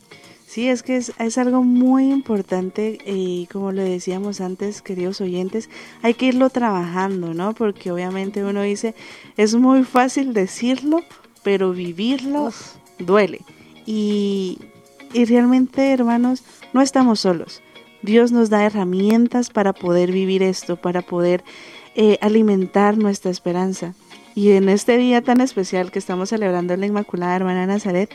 [0.55, 5.69] Sí, es que es, es algo muy importante y como le decíamos antes, queridos oyentes,
[6.01, 7.53] hay que irlo trabajando, ¿no?
[7.53, 8.95] Porque obviamente uno dice,
[9.35, 11.03] es muy fácil decirlo,
[11.43, 12.53] pero vivirlo
[12.99, 13.41] duele.
[13.85, 14.59] Y,
[15.11, 17.61] y realmente, hermanos, no estamos solos.
[18.01, 21.43] Dios nos da herramientas para poder vivir esto, para poder
[21.95, 23.93] eh, alimentar nuestra esperanza.
[24.35, 28.09] Y en este día tan especial que estamos celebrando la Inmaculada Hermana Nazaret,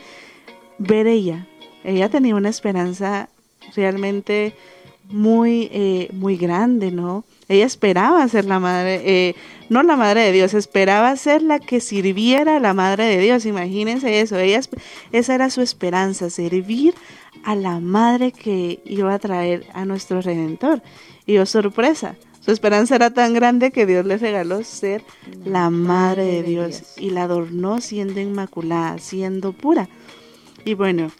[0.79, 1.45] ver ella.
[1.83, 3.29] Ella tenía una esperanza
[3.75, 4.55] realmente
[5.09, 7.23] muy, eh, muy grande, ¿no?
[7.47, 9.35] Ella esperaba ser la madre, eh,
[9.69, 13.45] no la madre de Dios, esperaba ser la que sirviera a la madre de Dios.
[13.45, 14.61] Imagínense eso, ella,
[15.11, 16.93] esa era su esperanza, servir
[17.43, 20.81] a la madre que iba a traer a nuestro Redentor.
[21.25, 25.03] Y oh sorpresa, su esperanza era tan grande que Dios le regaló ser
[25.43, 29.89] la madre de Dios y la adornó siendo inmaculada, siendo pura.
[30.63, 31.11] Y bueno,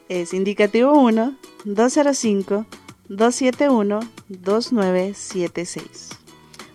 [0.09, 2.67] Es indicativo 1 205
[3.09, 6.18] 271 2976.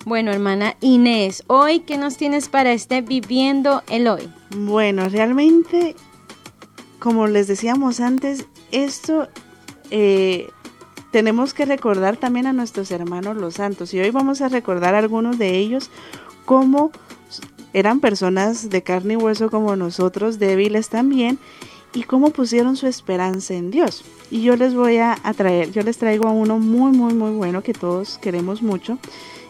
[0.06, 4.30] Bueno, hermana Inés, hoy, ¿qué nos tienes para este Viviendo el Hoy?
[4.58, 5.96] Bueno, realmente,
[7.00, 9.30] como les decíamos antes, esto
[9.92, 10.50] eh,
[11.12, 13.94] tenemos que recordar también a nuestros hermanos los santos.
[13.94, 15.89] Y hoy vamos a recordar a algunos de ellos
[16.44, 16.92] como
[17.72, 21.39] eran personas de carne y hueso como nosotros, débiles también,
[21.94, 24.04] y cómo pusieron su esperanza en Dios.
[24.30, 27.63] Y yo les voy a, traer, yo les traigo a uno muy, muy, muy bueno
[27.63, 28.98] que todos queremos mucho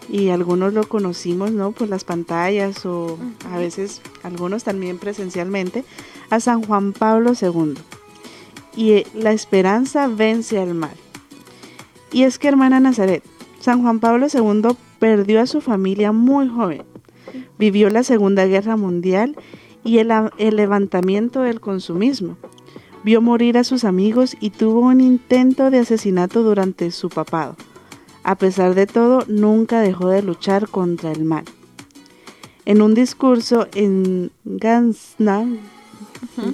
[0.10, 1.72] y algunos lo conocimos, ¿no?
[1.72, 3.18] Por las pantallas o
[3.52, 5.84] a veces algunos también presencialmente,
[6.30, 7.76] a San Juan Pablo II.
[8.76, 10.96] Y eh, la esperanza vence al mal.
[12.12, 13.24] Y es que, hermana Nazaret,
[13.60, 16.84] San Juan Pablo II perdió a su familia muy joven.
[17.58, 19.36] Vivió la Segunda Guerra Mundial
[19.84, 22.38] y el, el levantamiento del consumismo.
[23.04, 27.56] Vio morir a sus amigos y tuvo un intento de asesinato durante su papado
[28.23, 31.45] a pesar de todo, nunca dejó de luchar contra el mal.
[32.65, 35.45] En un discurso en Gansna,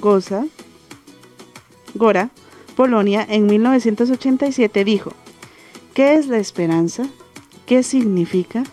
[0.00, 0.46] Goza,
[1.94, 2.30] Gora,
[2.76, 5.12] Polonia, en 1987 dijo,
[5.94, 7.06] ¿qué es la esperanza?
[7.66, 8.64] ¿Qué significa?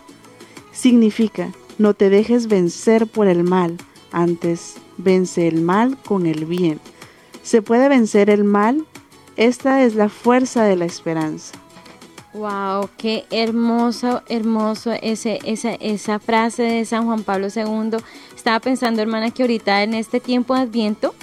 [0.71, 3.77] Significa, no te dejes vencer por el mal,
[4.11, 6.79] antes vence el mal con el bien.
[7.43, 8.85] ¿Se puede vencer el mal?
[9.35, 11.53] Esta es la fuerza de la esperanza.
[12.37, 17.97] Wow, qué hermoso, hermoso ese, esa, esa frase de San Juan Pablo II.
[18.35, 21.15] Estaba pensando, hermana, que ahorita en este tiempo de Adviento,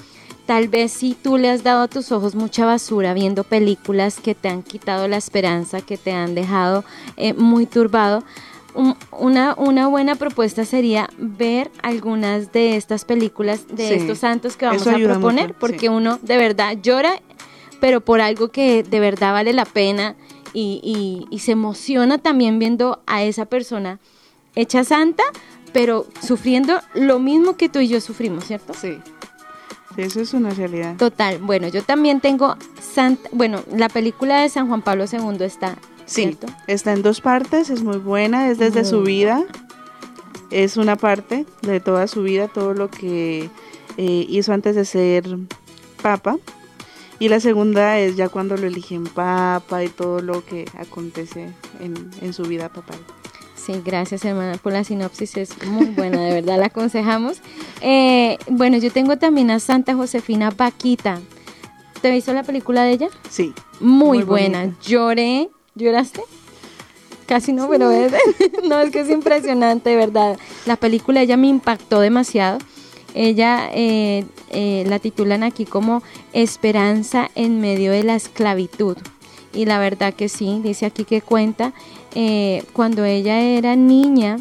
[0.45, 4.35] tal vez si tú le has dado a tus ojos mucha basura viendo películas que
[4.35, 6.85] te han quitado la esperanza, que te han dejado
[7.17, 8.25] eh, muy turbado,
[9.13, 14.85] una, una buena propuesta sería ver algunas de estas películas de estos santos que vamos
[14.89, 17.23] a proponer, porque uno de verdad llora,
[17.79, 20.17] pero por algo que de verdad vale la pena
[20.55, 23.99] y, y, se emociona también viendo a esa persona
[24.55, 25.25] hecha santa,
[25.73, 28.73] pero sufriendo lo mismo que tú y yo sufrimos, ¿cierto?
[28.73, 28.99] Sí.
[29.97, 30.97] Eso es una realidad.
[30.97, 31.39] Total.
[31.39, 36.37] Bueno, yo también tengo Santa, bueno, la película de San Juan Pablo II está, sí,
[36.67, 39.45] está en dos partes, es muy buena, es desde su vida,
[40.51, 43.51] es una parte de toda su vida, todo lo que
[43.97, 45.25] eh, hizo antes de ser
[46.03, 46.39] papa
[47.19, 51.49] y la segunda es ya cuando lo eligen papa y todo lo que acontece
[51.81, 52.99] en, su vida papal.
[53.55, 57.39] Sí, gracias hermana por la sinopsis, es muy buena, de verdad la aconsejamos.
[57.81, 61.21] Eh, bueno, yo tengo también a Santa Josefina Paquita.
[62.03, 63.09] ¿Te visto la película de ella?
[63.31, 63.55] Sí.
[63.81, 66.23] Muy, buena, lloré, ¿lloraste?
[67.27, 68.13] Casi no, pero es,
[68.69, 70.39] no, es que es impresionante, de verdad.
[70.67, 72.59] La película ella me impactó demasiado
[73.15, 78.97] Ella eh, eh, la titulan aquí como Esperanza en medio de la esclavitud.
[79.53, 81.73] Y la verdad que sí, dice aquí que cuenta,
[82.15, 84.39] eh, cuando ella era niña,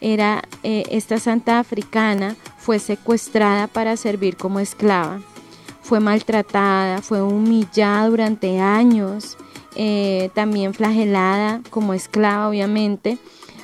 [0.00, 5.20] era esta santa africana, fue secuestrada para servir como esclava.
[5.82, 9.36] Fue maltratada, fue humillada durante años,
[10.34, 13.18] también flagelada como esclava, obviamente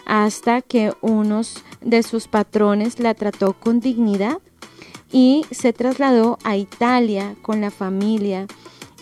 [0.06, 4.38] hasta que unos de sus patrones la trató con dignidad
[5.10, 8.46] y se trasladó a Italia con la familia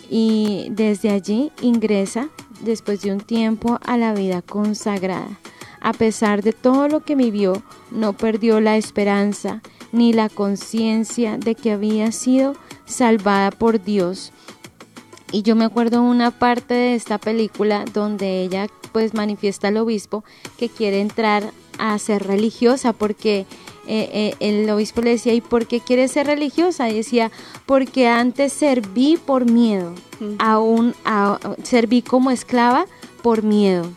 [0.09, 2.29] y desde allí ingresa
[2.61, 5.39] después de un tiempo a la vida consagrada.
[5.79, 11.55] A pesar de todo lo que vivió, no perdió la esperanza ni la conciencia de
[11.55, 14.31] que había sido salvada por Dios.
[15.31, 20.23] Y yo me acuerdo una parte de esta película donde ella pues manifiesta al obispo
[20.57, 23.47] que quiere entrar a ser religiosa porque
[23.87, 26.87] eh, eh, el obispo le decía, ¿y por qué quiere ser religiosa?
[26.89, 27.31] Y decía,
[27.65, 29.95] porque antes serví por miedo,
[30.37, 30.93] aún
[31.63, 32.85] serví como esclava
[33.23, 33.89] por miedo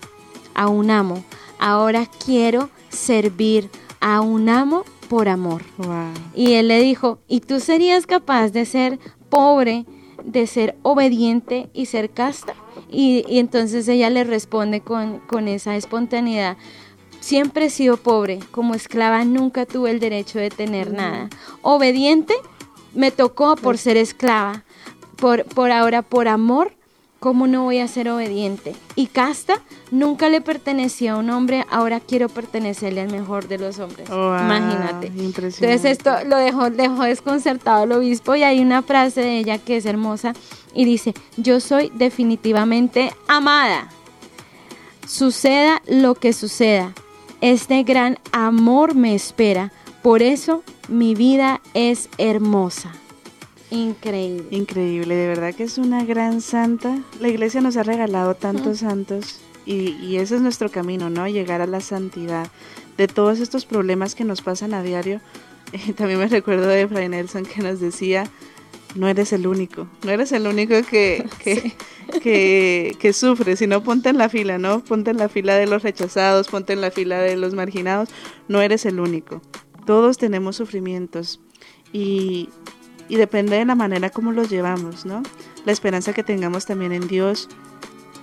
[0.54, 1.22] a un amo.
[1.58, 3.68] Ahora quiero servir
[4.00, 5.62] a un amo por amor.
[6.34, 9.84] Y él le dijo, ¿y tú serías capaz de ser pobre,
[10.24, 12.54] de ser obediente y ser casta?
[12.90, 16.56] Y, entonces ella le responde con, con esa espontaneidad.
[17.24, 21.30] Siempre he sido pobre, como esclava nunca tuve el derecho de tener nada.
[21.62, 22.34] Obediente
[22.92, 24.64] me tocó por ser esclava,
[25.16, 26.72] por, por ahora por amor
[27.24, 28.76] ¿cómo no voy a ser obediente?
[28.96, 33.78] Y casta nunca le pertenecía a un hombre, ahora quiero pertenecerle al mejor de los
[33.78, 34.06] hombres.
[34.10, 35.06] Imagínate.
[35.06, 39.78] Entonces esto lo dejó, dejó desconcertado el obispo y hay una frase de ella que
[39.78, 40.34] es hermosa
[40.74, 43.88] y dice, yo soy definitivamente amada.
[45.06, 46.92] Suceda lo que suceda,
[47.44, 49.70] este gran amor me espera,
[50.02, 52.90] por eso mi vida es hermosa.
[53.70, 54.46] Increíble.
[54.50, 56.98] Increíble, de verdad que es una gran santa.
[57.20, 61.28] La iglesia nos ha regalado tantos santos y, ese es nuestro camino, ¿no?
[61.28, 62.48] Llegar a la santidad.
[62.96, 65.20] De todos estos problemas que nos pasan a diario,
[65.98, 68.24] también me recuerdo de Fray Nelson que nos decía,
[68.94, 71.28] no eres el único, no eres el único que,
[72.22, 74.80] que, que, sufre, sino ponte en la fila, ¿no?
[74.80, 78.08] Ponte en la fila de los rechazados, ponte en la fila de los marginados,
[78.48, 79.42] no eres el único.
[79.86, 81.40] Todos tenemos sufrimientos
[81.92, 82.48] y,
[83.08, 85.22] y depende de la manera como los llevamos, ¿no?
[85.64, 87.48] La esperanza que tengamos también en Dios,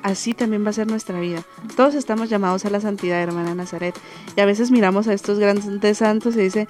[0.04, 1.44] así también va a ser nuestra vida.
[1.76, 3.96] Todos estamos llamados a la santidad, hermana Nazaret.
[4.36, 6.68] Y a veces miramos a estos grandes santos y dice,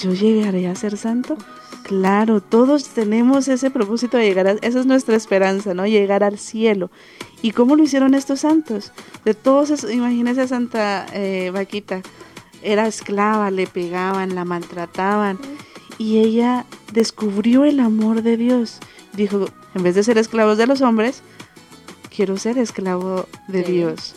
[0.00, 1.36] ¿yo llegaré a ser santo?
[1.84, 5.86] Claro, todos tenemos ese propósito de llegar a, esa es nuestra esperanza, ¿no?
[5.86, 6.90] Llegar al cielo.
[7.42, 8.92] ¿Y cómo lo hicieron estos santos?
[9.24, 12.02] De todos, imagínese a Santa eh, Vaquita,
[12.62, 15.38] era esclava, le pegaban, la maltrataban
[15.98, 18.78] y ella descubrió el amor de Dios.
[19.14, 21.22] Dijo, en vez de ser esclavos de los hombres,
[22.14, 24.14] quiero ser esclavo de Dios.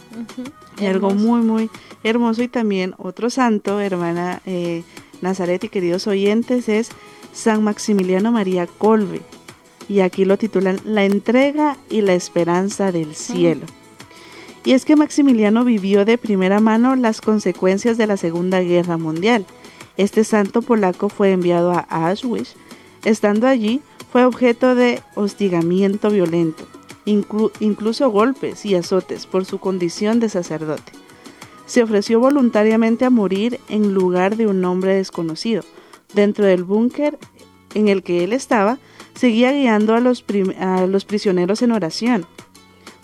[0.80, 1.70] Y algo muy, muy
[2.04, 4.84] hermoso y también otro santo, hermana eh,
[5.22, 6.90] Nazaret y queridos oyentes, es
[7.34, 9.22] San Maximiliano María Colbe.
[9.88, 13.66] Y aquí lo titulan La entrega y la esperanza del cielo.
[14.64, 19.46] Y es que Maximiliano vivió de primera mano las consecuencias de la Segunda Guerra Mundial
[19.98, 22.56] este santo polaco fue enviado a Auschwitz.
[23.06, 26.66] Estando allí, fue objeto de hostigamiento violento,
[27.06, 30.92] incluso golpes y azotes por su condición de sacerdote.
[31.66, 35.64] Se ofreció voluntariamente a morir en lugar de un hombre desconocido.
[36.14, 37.18] Dentro del búnker
[37.74, 38.78] en el que él estaba,
[39.16, 40.24] seguía guiando a los,
[40.60, 42.26] a los prisioneros en oración.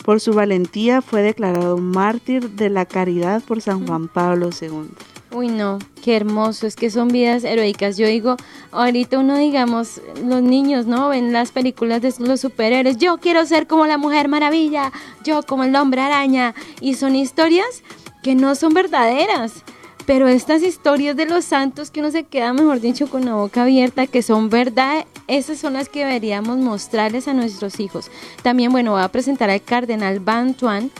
[0.04, 4.88] Por su valentía fue declarado mártir de la caridad por San Juan Pablo II.
[5.34, 7.96] Uy, no, qué hermoso, es que son vidas heroicas.
[7.96, 8.36] Yo digo,
[8.70, 11.08] ahorita uno, digamos, los niños, ¿no?
[11.08, 14.92] Ven las películas de los superhéroes, yo quiero ser como la Mujer Maravilla,
[15.24, 17.82] yo como el Hombre Araña, y son historias
[18.22, 19.64] que no son verdaderas.
[20.06, 23.62] Pero estas historias de los santos que uno se queda, mejor dicho, con la boca
[23.62, 28.10] abierta, que son verdad, esas son las que deberíamos mostrarles a nuestros hijos.
[28.42, 30.90] También, bueno, voy a presentar al cardenal Ban Tuan,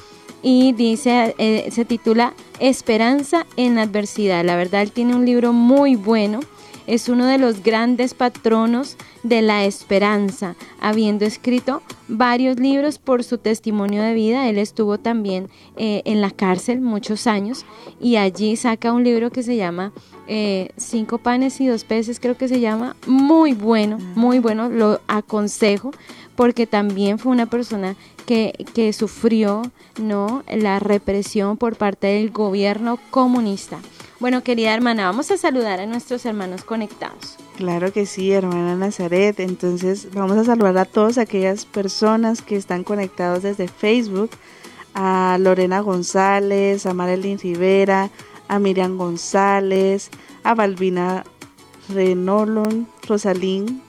[0.43, 4.45] y dice, eh, se titula Esperanza en adversidad.
[4.45, 6.41] La verdad, él tiene un libro muy bueno.
[6.93, 13.39] Es uno de los grandes patronos de la esperanza, habiendo escrito varios libros por su
[13.39, 14.47] testimonio de vida.
[14.51, 15.49] Él estuvo también
[15.79, 17.65] eh, en la cárcel muchos años
[17.99, 19.95] y allí saca un libro que se llama
[20.29, 22.95] eh, Cinco panes y dos peces, creo que se llama.
[23.07, 25.93] Muy bueno, muy bueno, lo aconsejo
[26.37, 27.97] porque también fue una persona
[28.27, 29.63] que, que sufrió
[29.99, 30.45] ¿no?
[30.47, 33.79] la represión por parte del gobierno comunista.
[34.23, 37.37] Bueno, querida hermana, vamos a saludar a nuestros hermanos conectados.
[37.57, 39.41] Claro que sí, hermana Nazaret.
[39.41, 44.31] Entonces vamos a saludar a todas aquellas personas que están conectados desde Facebook,
[44.95, 48.13] a Lorena González, a Marilyn Rivera,
[48.47, 50.09] a Miriam González,
[50.45, 51.25] a Balbina
[51.89, 53.83] Renolon, Rosalín,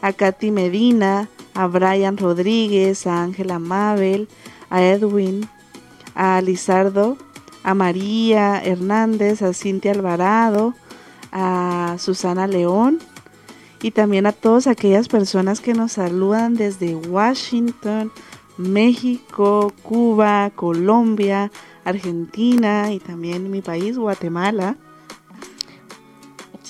[0.00, 4.28] a Katy Medina, a Brian Rodríguez, a Ángela Mabel,
[4.70, 5.46] a Edwin,
[6.14, 7.18] a Lizardo,
[7.64, 10.74] a María Hernández, a Cintia Alvarado,
[11.32, 13.00] a Susana León
[13.82, 18.12] y también a todas aquellas personas que nos saludan desde Washington,
[18.56, 21.50] México, Cuba, Colombia,
[21.84, 24.76] Argentina y también mi país, Guatemala.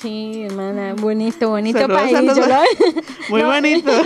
[0.04, 2.14] Sí, hermana, bonito, bonito país.
[3.30, 3.90] Muy bonito.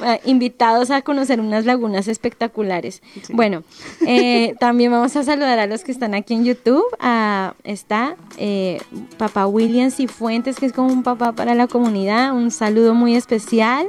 [0.00, 3.02] Ah, invitados a conocer unas lagunas espectaculares.
[3.30, 3.62] Bueno,
[4.06, 6.84] eh, también vamos a saludar a los que están aquí en YouTube.
[6.98, 8.80] Ah, está eh,
[9.16, 12.34] Papá Williams y Fuentes, que es como un papá para la comunidad.
[12.34, 13.88] Un saludo muy especial.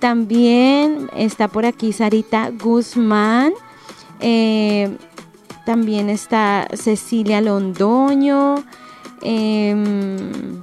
[0.00, 3.52] También está por aquí Sarita Guzmán.
[4.20, 4.96] Eh,
[5.64, 8.64] también está Cecilia Londoño.
[9.22, 10.62] Em,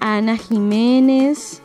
[0.00, 1.60] Ana Jiménez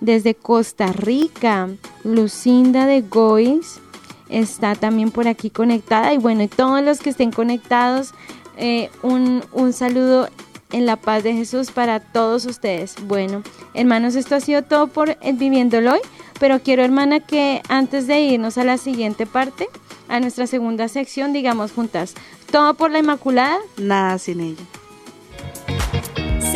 [0.00, 1.68] desde Costa Rica,
[2.04, 3.80] Lucinda de Gois
[4.28, 8.12] está también por aquí conectada y bueno, y todos los que estén conectados,
[8.56, 10.28] eh, un, un saludo
[10.72, 12.96] en la paz de Jesús para todos ustedes.
[13.04, 13.42] Bueno,
[13.74, 16.00] hermanos, esto ha sido todo por el Viviéndolo hoy,
[16.40, 19.68] pero quiero, hermana, que antes de irnos a la siguiente parte,
[20.08, 22.14] a nuestra segunda sección, digamos juntas,
[22.50, 24.62] todo por la Inmaculada, nada sin ella.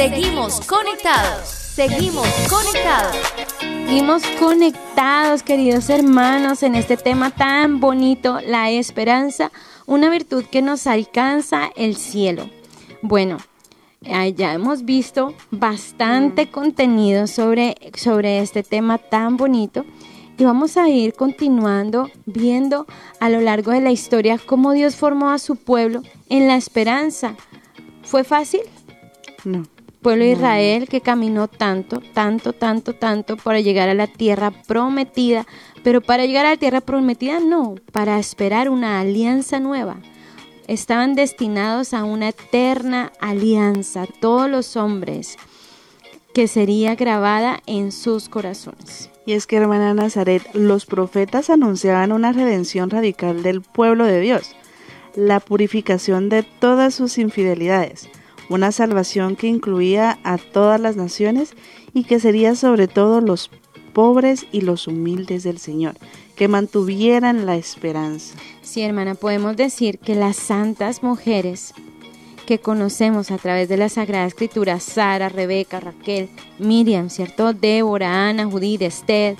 [0.01, 1.47] Seguimos conectados.
[1.47, 3.17] Seguimos conectados.
[3.61, 9.53] Seguimos conectados, queridos hermanos, en este tema tan bonito, la esperanza,
[9.85, 12.49] una virtud que nos alcanza el cielo.
[13.03, 13.37] Bueno,
[14.01, 19.85] ya hemos visto bastante contenido sobre, sobre este tema tan bonito
[20.39, 22.87] y vamos a ir continuando viendo
[23.21, 27.35] a lo largo de la historia cómo Dios formó a su pueblo en la esperanza.
[28.03, 28.63] ¿Fue fácil?
[29.45, 29.65] No
[30.01, 35.47] pueblo de Israel que caminó tanto, tanto, tanto, tanto para llegar a la tierra prometida,
[35.83, 39.99] pero para llegar a la tierra prometida no, para esperar una alianza nueva.
[40.67, 45.37] Estaban destinados a una eterna alianza, todos los hombres,
[46.33, 49.11] que sería grabada en sus corazones.
[49.27, 54.55] Y es que, hermana Nazaret, los profetas anunciaban una redención radical del pueblo de Dios,
[55.17, 58.09] la purificación de todas sus infidelidades
[58.51, 61.55] una salvación que incluía a todas las naciones
[61.95, 63.51] y que sería sobre todo los
[63.95, 65.95] pobres y los humildes del Señor,
[66.37, 68.37] que mantuvieran la esperanza.
[68.61, 71.73] Sí, hermana, podemos decir que las santas mujeres
[72.47, 76.29] que conocemos a través de la Sagrada Escritura, Sara, Rebeca, Raquel,
[76.59, 77.53] Miriam, ¿cierto?
[77.53, 79.37] Débora, Ana, Judith, Esther,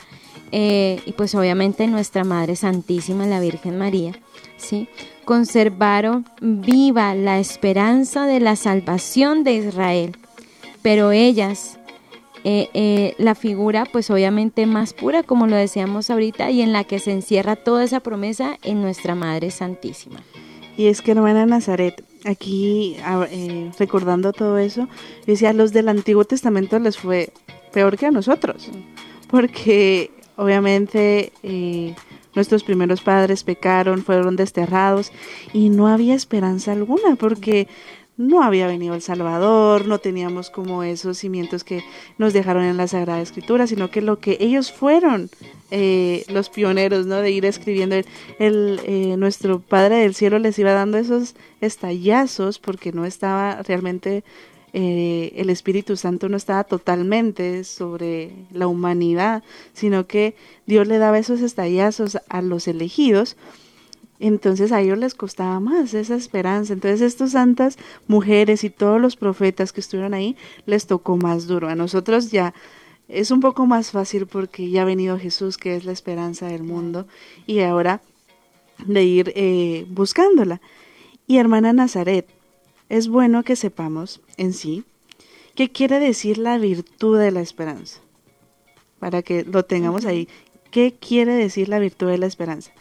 [0.53, 4.13] eh, y pues obviamente nuestra Madre Santísima, la Virgen María,
[4.57, 4.89] ¿sí?
[5.31, 10.17] Conservaron viva la esperanza de la salvación de Israel,
[10.83, 11.79] pero ellas,
[12.43, 16.83] eh, eh, la figura pues obviamente más pura, como lo decíamos ahorita, y en la
[16.83, 20.19] que se encierra toda esa promesa en nuestra Madre Santísima.
[20.77, 22.97] Y es que hermana Nazaret, aquí
[23.31, 24.89] eh, recordando todo eso,
[25.29, 27.33] decía, a los del Antiguo Testamento les fue
[27.73, 28.69] peor que a nosotros,
[29.31, 31.31] porque obviamente
[32.35, 35.13] Nuestros primeros padres pecaron, fueron desterrados
[35.53, 37.67] y no había esperanza alguna porque
[38.21, 41.83] no había venido el Salvador, no teníamos como esos cimientos que
[42.19, 45.31] nos dejaron en la Sagrada Escritura, sino que lo que ellos fueron
[45.71, 47.17] eh, los pioneros, ¿no?
[47.17, 47.97] De ir escribiendo,
[48.39, 54.23] el, eh, nuestro Padre del Cielo les iba dando esos estallazos porque no estaba realmente
[54.73, 59.43] eh, el Espíritu Santo no estaba totalmente sobre la humanidad,
[59.73, 63.37] sino que Dios le daba esos estallazos a los elegidos.
[64.21, 66.73] Entonces a ellos les costaba más esa esperanza.
[66.73, 71.69] Entonces estas santas mujeres y todos los profetas que estuvieron ahí les tocó más duro.
[71.69, 72.55] A nosotros ya
[73.09, 76.63] es un poco más fácil porque ya ha venido Jesús, que es la esperanza del
[76.63, 77.07] mundo,
[77.47, 78.03] y ahora
[78.87, 80.61] de ir eh, buscándola.
[81.27, 82.29] Y hermana Nazaret,
[82.91, 84.85] es bueno que sepamos en sí
[85.55, 88.01] qué quiere decir la virtud de la esperanza,
[88.99, 90.29] para que lo tengamos ahí.
[90.71, 92.73] ¿Qué quiere decir la virtud de la esperanza?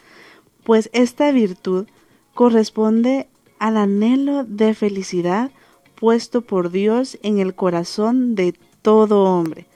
[0.64, 1.86] Pues esta virtud
[2.34, 5.50] corresponde al anhelo de felicidad
[5.94, 9.66] puesto por Dios en el corazón de todo hombre.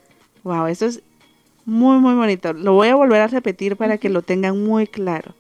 [0.43, 1.03] Wow, eso es
[1.65, 2.53] muy, muy bonito.
[2.53, 5.35] Lo voy a volver a repetir para que lo tengan muy claro.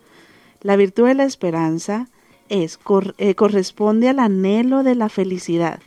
[0.61, 2.09] La virtud de la esperanza
[2.49, 2.79] es,
[3.19, 5.81] eh, corresponde al anhelo de la felicidad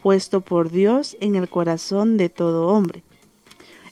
[0.00, 3.02] puesto por Dios en el corazón de todo hombre.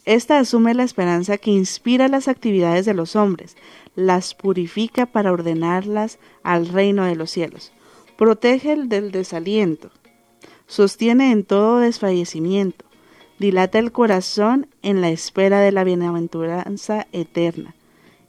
[0.05, 3.55] Esta asume la esperanza que inspira las actividades de los hombres,
[3.95, 7.71] las purifica para ordenarlas al reino de los cielos,
[8.17, 9.91] protege del desaliento,
[10.67, 12.85] sostiene en todo desfallecimiento,
[13.37, 17.75] dilata el corazón en la espera de la bienaventuranza eterna.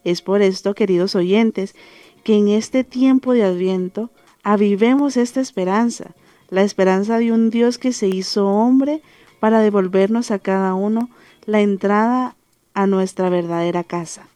[0.03, 1.75] Es por esto, queridos oyentes,
[2.23, 4.09] que en este tiempo de Adviento
[4.43, 6.15] avivemos esta esperanza,
[6.49, 9.01] la esperanza de un Dios que se hizo hombre
[9.39, 11.09] para devolvernos a cada uno
[11.45, 12.35] la entrada
[12.73, 14.27] a nuestra verdadera casa,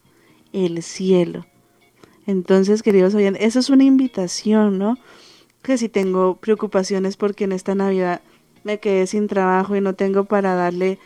[0.54, 1.46] el cielo.
[2.28, 4.98] Entonces, queridos oyentes, eso es una invitación, ¿no?
[5.62, 8.22] Que si tengo preocupaciones porque en esta Navidad
[8.64, 10.98] me quedé sin trabajo y no tengo para darle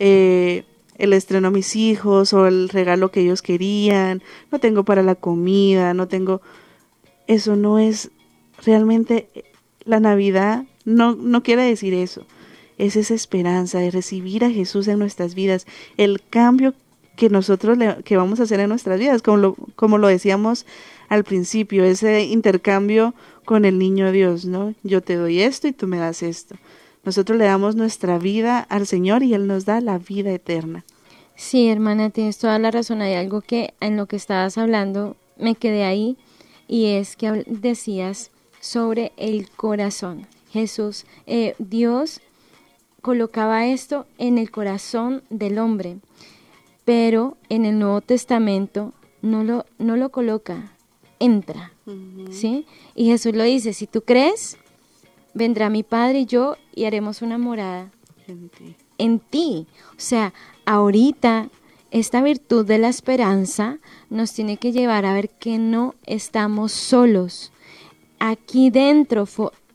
[0.00, 0.64] eh,
[0.98, 5.14] el estreno a mis hijos o el regalo que ellos querían, no tengo para la
[5.14, 6.40] comida, no tengo...
[7.26, 8.10] Eso no es
[8.64, 9.28] realmente
[9.84, 12.26] la Navidad, no, no quiere decir eso
[12.78, 15.66] es esa esperanza de recibir a Jesús en nuestras vidas,
[15.96, 16.74] el cambio
[17.16, 20.66] que nosotros le, que vamos a hacer en nuestras vidas, como lo, como lo decíamos
[21.08, 23.14] al principio, ese intercambio
[23.44, 24.74] con el niño Dios, ¿no?
[24.82, 26.56] Yo te doy esto y tú me das esto.
[27.04, 30.84] Nosotros le damos nuestra vida al Señor y Él nos da la vida eterna.
[31.36, 33.02] Sí, hermana, tienes toda la razón.
[33.02, 36.16] Hay algo que en lo que estabas hablando me quedé ahí
[36.68, 38.30] y es que decías
[38.60, 40.26] sobre el corazón.
[40.50, 42.20] Jesús, eh, Dios
[43.02, 45.98] colocaba esto en el corazón del hombre,
[46.84, 50.72] pero en el Nuevo Testamento no lo, no lo coloca,
[51.18, 51.72] entra,
[52.30, 52.66] ¿sí?
[52.94, 54.56] Y Jesús lo dice, si tú crees,
[55.34, 57.90] vendrá mi Padre y yo y haremos una morada
[58.26, 58.76] en ti.
[58.98, 59.66] En ti.
[59.90, 60.32] O sea,
[60.64, 61.50] ahorita
[61.90, 63.78] esta virtud de la esperanza
[64.10, 67.52] nos tiene que llevar a ver que no estamos solos.
[68.18, 69.26] Aquí dentro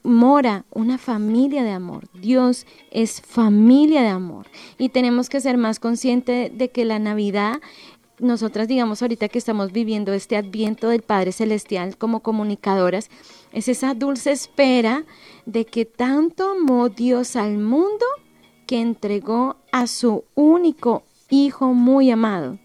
[0.04, 2.10] mora una familia de amor.
[2.14, 4.48] Dios es familia de amor.
[4.78, 7.62] Y tenemos que ser más conscientes de que la Navidad,
[8.20, 13.10] nosotras digamos ahorita que estamos viviendo este adviento del Padre Celestial como comunicadoras,
[13.54, 15.06] es esa dulce espera
[15.46, 18.06] de que tanto amó Dios al mundo
[18.68, 22.58] que entregó a su único Hijo muy amado.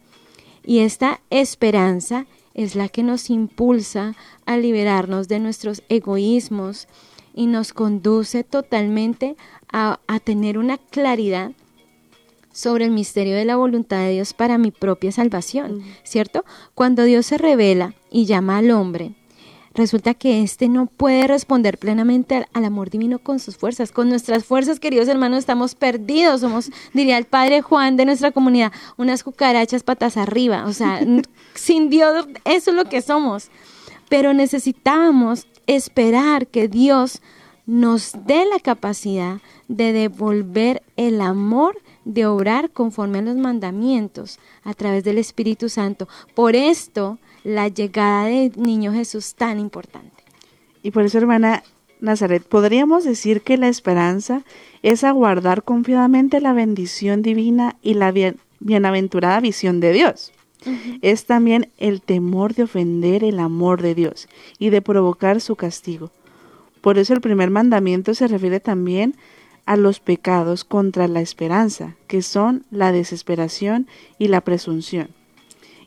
[0.64, 2.24] Y esta esperanza
[2.55, 4.14] es la que nos impulsa
[4.46, 6.88] a liberarnos de nuestros egoísmos,
[7.34, 9.36] y nos conduce totalmente
[9.70, 11.52] a, tener una claridad
[12.55, 16.44] sobre el misterio de la voluntad de Dios para mi propia salvación, ¿cierto?
[16.74, 19.16] Cuando Dios se revela y llama al hombre,
[19.74, 23.90] resulta que éste no puede responder plenamente al, al, amor divino con sus fuerzas.
[23.90, 26.42] Con nuestras fuerzas, queridos hermanos, estamos perdidos.
[26.42, 30.64] Somos, diría el padre Juan de nuestra comunidad, unas cucarachas patas arriba.
[30.66, 31.00] O sea,
[31.55, 33.50] sin Dios, eso es lo que somos.
[34.09, 37.20] Pero necesitamos esperar que Dios
[37.66, 44.74] nos dé la capacidad de devolver el amor de obrar conforme a los mandamientos a
[44.74, 46.09] través del Espíritu Santo.
[46.34, 50.24] Por esto, la llegada del niño Jesús tan importante.
[50.82, 51.62] Y por eso, hermana
[52.00, 54.42] Nazaret, podríamos decir que la esperanza
[54.82, 58.12] es aguardar confiadamente la bendición divina y la
[58.61, 60.32] bienaventurada visión de Dios
[61.02, 64.28] es también el temor de ofender el amor de Dios
[64.59, 66.11] y de provocar su castigo.
[66.80, 69.18] Por eso el primer mandamiento se refiere también a
[69.66, 73.88] los pecados contra la esperanza, que son la desesperación
[74.18, 75.08] y la presunción.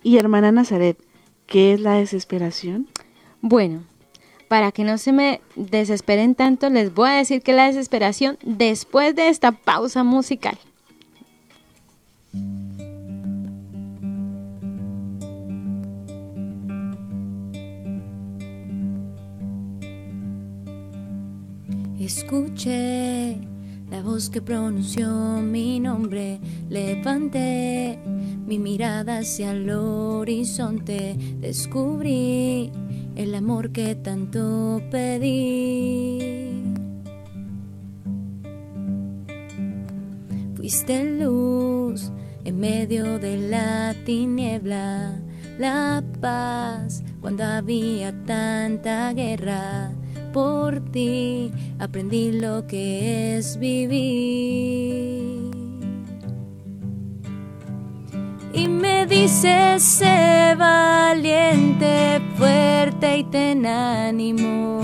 [0.03, 0.97] Y hermana Nazaret,
[1.45, 2.87] ¿qué es la desesperación?
[3.41, 3.83] Bueno,
[4.47, 9.15] para que no se me desesperen tanto, les voy a decir que la desesperación después
[9.15, 10.57] de esta pausa musical.
[21.99, 23.37] Escuché
[23.89, 25.09] la voz que pronunció
[25.41, 32.71] mi nombre, levanté mi mirada hacia el horizonte, descubrí
[33.15, 36.63] el amor que tanto pedí.
[40.55, 42.11] Fuiste luz
[42.43, 45.21] en medio de la tiniebla,
[45.57, 49.91] la paz cuando había tanta guerra
[50.31, 55.07] por ti aprendí lo que es vivir.
[58.53, 64.81] Y me dices, sé valiente, fuerte y ten ánimo.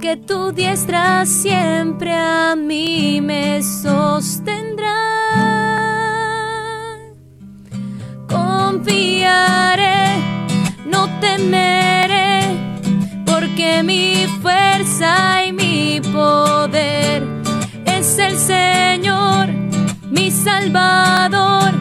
[0.00, 4.94] Que tu diestra siempre a mí me sostendrá.
[8.28, 10.18] Confiaré,
[10.86, 12.03] no temeré
[13.54, 17.22] que mi fuerza y mi poder.
[17.84, 19.48] Es el Señor,
[20.10, 21.72] mi Salvador,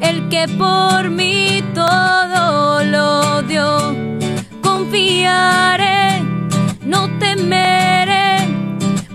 [0.00, 3.94] el que por mí todo lo dio.
[4.62, 6.22] Confiaré,
[6.84, 8.48] no temeré,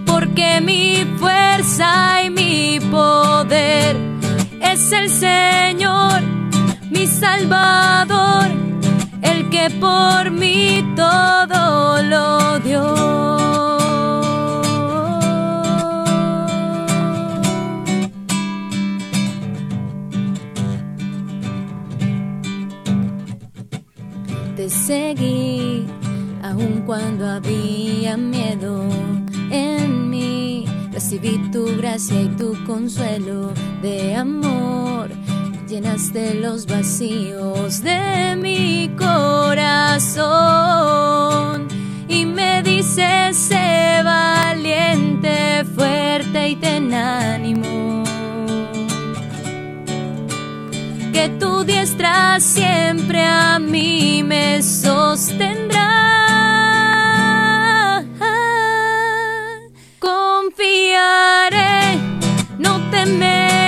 [0.06, 3.98] porque mi fuerza y mi poder
[4.62, 6.22] es el Señor,
[6.92, 8.67] mi Salvador
[9.50, 12.84] que por mí todo lo dio.
[24.56, 25.86] Te seguí
[26.42, 28.84] aun cuando había miedo
[29.52, 30.66] en mí.
[30.92, 35.10] Recibí tu gracia y tu consuelo de amor
[35.68, 39.68] llenaste los vacíos de mi corazón
[42.08, 48.04] y me dices, sé valiente, fuerte y ten ánimo.
[51.12, 55.84] Que tu diestra siempre a mí me sostendrá.
[60.00, 62.00] Confiaré,
[62.58, 63.67] no temeré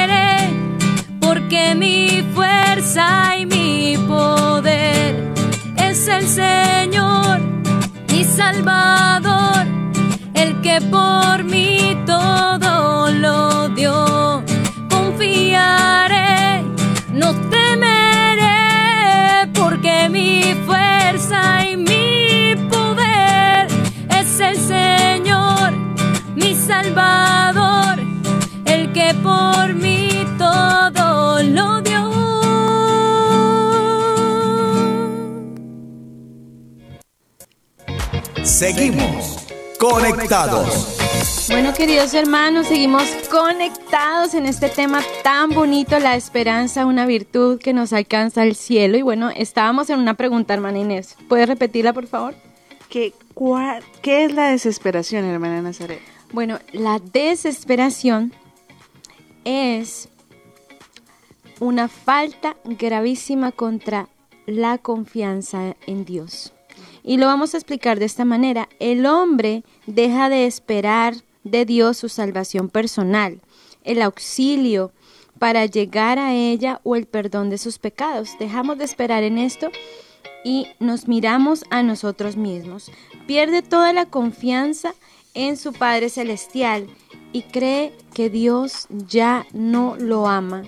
[1.50, 5.34] que mi fuerza y mi poder
[5.78, 7.40] es el Señor,
[8.12, 9.66] mi Salvador,
[10.36, 14.44] el que por mí todo lo dio.
[14.92, 16.64] Confiaré,
[17.14, 18.60] no temeré,
[19.56, 23.68] porque mi fuerza y mi poder
[24.20, 25.72] es el Señor,
[26.36, 27.98] mi Salvador,
[28.66, 29.99] el que por mí
[38.60, 39.48] Seguimos
[39.80, 41.48] conectados.
[41.50, 47.72] Bueno, queridos hermanos, seguimos conectados en este tema tan bonito, la esperanza, una virtud que
[47.72, 48.98] nos alcanza al cielo.
[48.98, 51.16] Y bueno, estábamos en una pregunta, hermana Inés.
[51.30, 52.36] ¿Puedes repetirla, por favor?
[52.90, 53.14] ¿Qué,
[54.02, 56.02] ¿Qué es la desesperación, hermana Nazaret?
[56.34, 58.34] Bueno, la desesperación
[59.46, 60.10] es
[61.62, 64.10] una falta gravísima contra
[64.46, 66.52] la confianza en Dios.
[67.04, 68.70] Y lo vamos a explicar de esta manera.
[68.80, 73.40] El hombre deja de esperar de Dios su salvación personal,
[73.84, 74.92] el auxilio
[75.40, 78.38] para llegar a ella o el perdón de sus pecados.
[78.40, 79.70] Dejamos de esperar en esto
[80.44, 82.92] y nos miramos a nosotros mismos.
[83.26, 84.94] Pierde toda la confianza
[85.34, 86.88] en su Padre Celestial
[87.32, 90.64] y cree que Dios ya no lo ama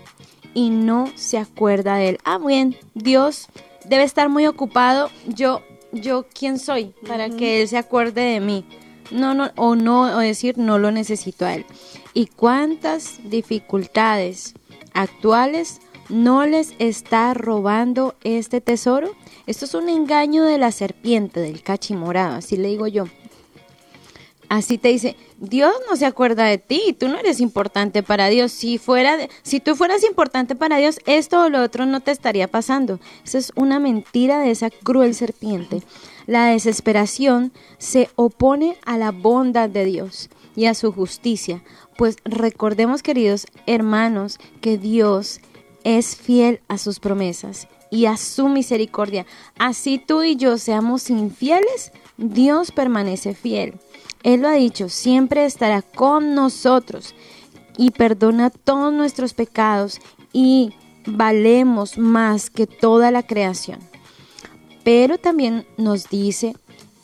[0.53, 2.17] y no se acuerda de él.
[2.23, 3.47] Ah, bien, Dios
[3.85, 5.09] debe estar muy ocupado.
[5.27, 5.61] Yo,
[5.91, 8.65] yo, ¿quién soy para que él se acuerde de mí?
[9.11, 11.65] No, no, o no, o decir, no lo necesito a él.
[12.13, 14.53] ¿Y cuántas dificultades
[14.93, 19.11] actuales no les está robando este tesoro?
[19.47, 23.05] Esto es un engaño de la serpiente, del cachimorado, así le digo yo.
[24.51, 28.51] Así te dice, Dios no se acuerda de ti, tú no eres importante para Dios.
[28.51, 32.49] Si fuera, si tú fueras importante para Dios, esto o lo otro no te estaría
[32.49, 32.99] pasando.
[33.23, 35.83] Esa es una mentira de esa cruel serpiente.
[36.27, 41.63] La desesperación se opone a la bondad de Dios y a su justicia.
[41.97, 45.39] Pues recordemos, queridos hermanos, que Dios
[45.85, 49.25] es fiel a sus promesas y a su misericordia.
[49.57, 53.79] Así tú y yo seamos infieles, Dios permanece fiel.
[54.23, 57.15] Él lo ha dicho, siempre estará con nosotros
[57.77, 59.99] y perdona todos nuestros pecados
[60.31, 60.73] y
[61.05, 63.79] valemos más que toda la creación.
[64.83, 66.55] Pero también nos dice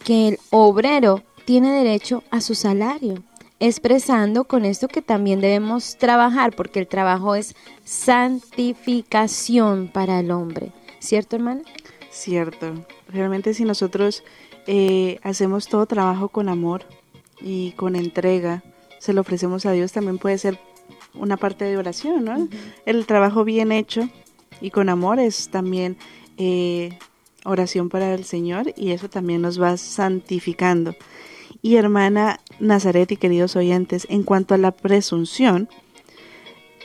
[0.03, 3.23] que el obrero tiene derecho a su salario,
[3.59, 10.71] expresando con esto que también debemos trabajar, porque el trabajo es santificación para el hombre.
[10.99, 11.61] ¿Cierto, hermana?
[12.11, 12.85] Cierto.
[13.09, 14.23] Realmente si nosotros
[14.67, 16.85] eh, hacemos todo trabajo con amor,
[17.41, 18.63] y con entrega
[18.99, 20.59] se lo ofrecemos a Dios, también puede ser
[21.13, 22.47] una parte de oración, ¿no?
[22.85, 24.09] El trabajo bien hecho
[24.61, 25.97] y con amor es también
[26.37, 26.97] eh,
[27.43, 30.95] oración para el Señor y eso también nos va santificando.
[31.61, 35.69] Y hermana Nazaret y queridos oyentes, en cuanto a la presunción,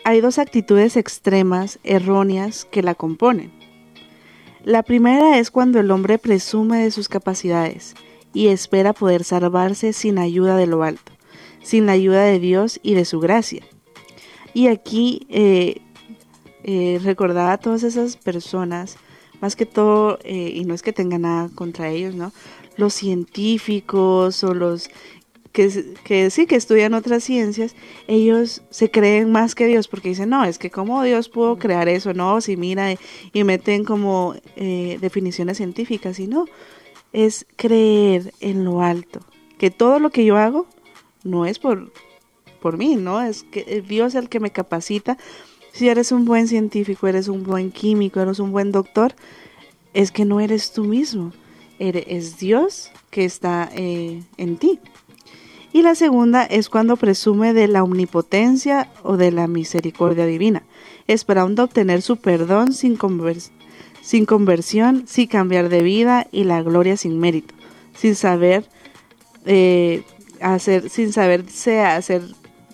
[0.05, 3.62] hay dos actitudes extremas, erróneas, que la componen.
[4.65, 7.95] La primera es cuando el hombre presume de sus capacidades
[8.33, 11.13] y espera poder salvarse sin ayuda de lo alto,
[11.63, 13.65] sin la ayuda de Dios y de su gracia.
[14.55, 15.81] Y aquí eh,
[16.63, 18.99] eh, recordaba a todas esas personas
[19.41, 22.33] más que todo, eh, y no es que tenga nada contra ellos, ¿no?
[22.77, 24.89] Los científicos o los
[25.53, 27.77] que, que, sí, que estudian otras ciencias,
[28.09, 31.89] ellos se creen más que Dios porque dicen, no, es que cómo Dios pudo crear
[31.89, 32.93] eso, no, si mira
[33.33, 36.47] y, meten como eh, definiciones científicas, y no,
[37.13, 39.21] es creer en lo alto,
[39.59, 40.67] que todo lo que yo hago
[41.23, 41.93] no es por,
[42.61, 43.21] por mí, ¿no?
[43.21, 45.19] Es que Dios es el que me capacita.
[45.73, 49.15] Si eres un buen científico, eres un buen químico, eres un buen doctor,
[49.95, 51.33] es que no eres tú mismo,
[51.79, 54.81] eres, es Dios que está eh, en ti.
[55.73, 60.63] Y la segunda es cuando presume de la omnipotencia o de la misericordia divina,
[61.07, 63.53] esperando obtener su perdón sin, conversión,
[65.07, 67.55] sin cambiar de vida y la gloria sin mérito,
[67.95, 68.69] sin saber
[69.47, 70.03] eh,
[70.41, 72.23] hacer, sin saberse hacer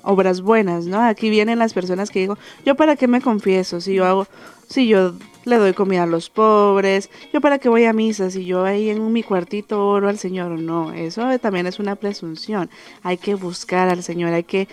[0.02, 1.00] obras buenas, ¿no?
[1.00, 4.26] Aquí vienen las personas que digo, yo para qué me confieso si yo hago,
[4.68, 5.14] si yo
[5.44, 8.90] le doy comida a los pobres, yo para qué voy a misa si yo ahí
[8.90, 12.70] en mi cuartito oro al Señor, no, eso también es una presunción,
[13.02, 14.68] hay que buscar al Señor, hay que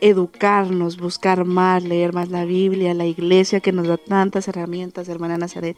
[0.00, 5.38] educarnos, buscar más, leer más la Biblia, la iglesia que nos da tantas herramientas, hermana
[5.38, 5.76] Nazaret.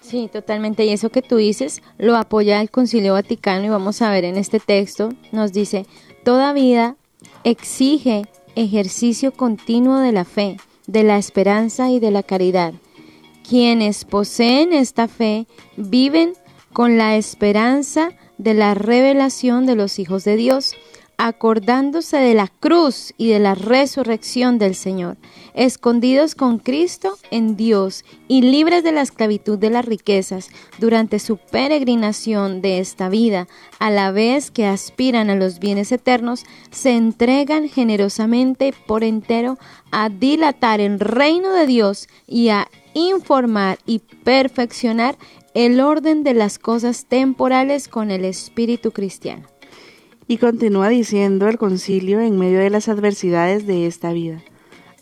[0.00, 0.84] Sí, totalmente.
[0.84, 4.36] Y eso que tú dices lo apoya el Concilio Vaticano y vamos a ver en
[4.36, 5.84] este texto, nos dice,
[6.24, 6.96] toda vida
[7.44, 12.72] exige ejercicio continuo de la fe, de la esperanza y de la caridad.
[13.48, 16.32] Quienes poseen esta fe viven
[16.72, 20.74] con la esperanza de la revelación de los hijos de Dios
[21.18, 25.16] acordándose de la cruz y de la resurrección del Señor,
[25.54, 31.38] escondidos con Cristo en Dios y libres de la esclavitud de las riquezas durante su
[31.38, 37.68] peregrinación de esta vida, a la vez que aspiran a los bienes eternos, se entregan
[37.68, 39.58] generosamente por entero
[39.90, 45.18] a dilatar el reino de Dios y a informar y perfeccionar
[45.52, 49.46] el orden de las cosas temporales con el espíritu cristiano.
[50.26, 54.42] Y continúa diciendo el concilio en medio de las adversidades de esta vida.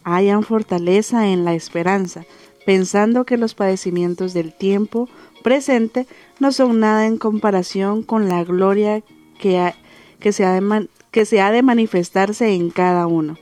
[0.03, 2.24] Hayan fortaleza en la esperanza,
[2.66, 5.09] pensando que los padecimientos del tiempo
[5.45, 6.09] presente
[6.40, 9.03] no son nada en comparación con la gloria
[9.38, 9.72] que,
[10.18, 13.36] que, se, ha de que se ha de manifestarse en cada uno.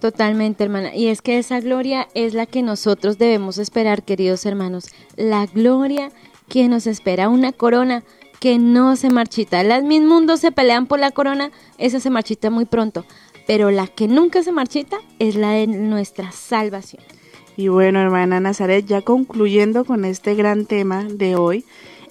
[0.00, 0.94] Totalmente, hermana.
[0.94, 4.86] Y es que esa gloria es la que nosotros debemos esperar, queridos hermanos.
[5.16, 6.10] La gloria
[6.48, 8.04] que nos espera, una corona
[8.38, 9.62] que no se marchita.
[9.62, 13.04] Las mil mundos se pelean por la corona, esa se marchita muy pronto,
[13.46, 17.02] pero la que nunca se marchita es la de nuestra salvación.
[17.56, 21.64] Y bueno, hermana Nazaret, ya concluyendo con este gran tema de hoy,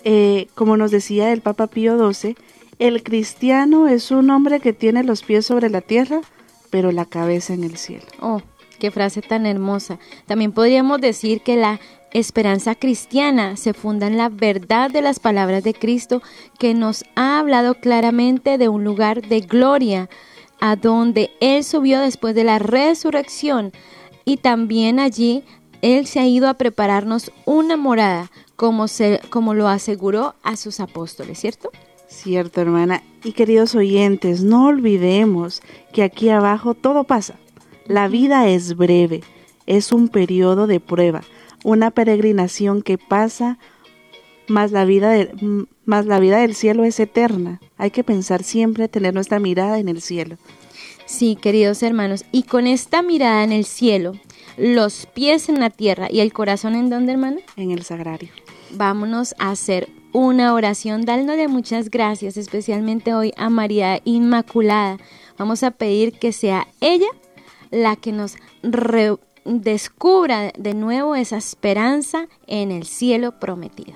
[0.03, 2.35] eh, como nos decía el Papa Pío XII,
[2.79, 6.21] el cristiano es un hombre que tiene los pies sobre la tierra,
[6.69, 8.05] pero la cabeza en el cielo.
[8.21, 8.41] Oh,
[8.79, 9.99] qué frase tan hermosa.
[10.25, 11.79] También podríamos decir que la
[12.11, 16.21] esperanza cristiana se funda en la verdad de las palabras de Cristo
[16.57, 20.09] que nos ha hablado claramente de un lugar de gloria
[20.59, 23.71] a donde Él subió después de la resurrección
[24.25, 25.43] y también allí
[25.81, 30.79] Él se ha ido a prepararnos una morada como, se, como lo aseguró a sus
[30.79, 31.71] apóstoles, ¿cierto?
[32.07, 33.03] Cierto, hermana.
[33.23, 35.61] Y queridos oyentes, no olvidemos
[35.93, 37.35] que aquí abajo todo pasa.
[37.85, 39.21] La vida es breve,
[39.65, 41.21] es un periodo de prueba
[41.63, 43.57] una peregrinación que pasa,
[44.47, 45.13] más la vida,
[45.85, 47.59] más la vida del cielo es eterna.
[47.77, 50.37] Hay que pensar siempre, tener nuestra mirada en el cielo.
[51.05, 54.13] Sí, queridos hermanos, y con esta mirada en el cielo,
[54.57, 57.37] los pies en la tierra y el corazón en dónde, hermano?
[57.55, 58.29] En el sagrario.
[58.71, 64.97] Vámonos a hacer una oración dándole muchas gracias, especialmente hoy a María Inmaculada.
[65.37, 67.07] Vamos a pedir que sea ella
[67.71, 68.35] la que nos
[69.45, 73.93] descubra de nuevo esa esperanza en el cielo prometido.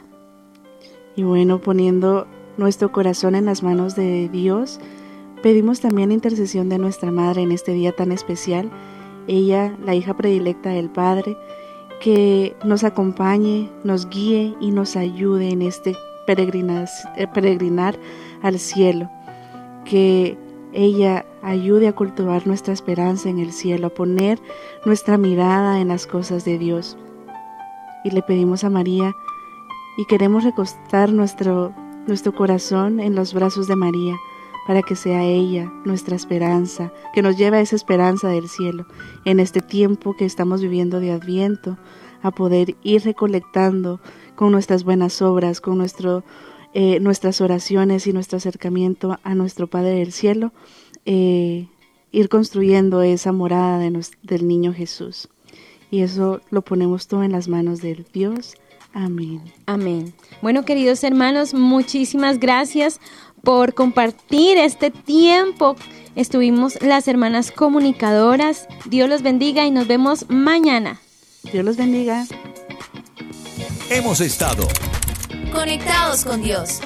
[1.16, 4.80] Y bueno, poniendo nuestro corazón en las manos de Dios,
[5.42, 8.72] pedimos también intercesión de nuestra Madre en este día tan especial,
[9.28, 11.38] ella, la hija predilecta del Padre,
[12.02, 18.00] que nos acompañe, nos guíe y nos ayude en este eh, peregrinar
[18.42, 19.10] al cielo,
[19.86, 20.38] que
[20.74, 24.40] ella ayude a cultivar nuestra esperanza en el cielo, a poner
[24.86, 26.98] nuestra mirada en las cosas de Dios.
[28.04, 29.14] Y le pedimos a María
[29.98, 31.74] y queremos recostar nuestro,
[32.08, 34.16] nuestro corazón en los brazos de María
[34.68, 38.86] para que sea ella nuestra esperanza, que nos lleve a esa esperanza del cielo
[39.26, 41.78] en este tiempo que estamos viviendo de adviento,
[42.22, 44.00] a poder ir recolectando
[44.36, 46.24] con nuestras buenas obras, con nuestro
[46.74, 50.54] eh, nuestras oraciones y nuestro acercamiento a nuestro Padre del Cielo,
[51.06, 51.68] eh,
[52.14, 55.28] ir construyendo esa morada del niño Jesús.
[55.90, 58.56] Y eso lo ponemos todo en las manos del Dios
[58.94, 59.42] Amén.
[59.68, 60.14] Amén.
[60.42, 63.00] Bueno, queridos hermanos, muchísimas gracias
[63.44, 65.76] por compartir este tiempo.
[66.16, 68.68] Estuvimos las hermanas comunicadoras.
[68.86, 71.00] Dios los bendiga y nos vemos mañana.
[71.52, 72.26] Dios los bendiga.
[73.90, 74.68] Hemos estado
[75.52, 76.80] Conectados con Dios.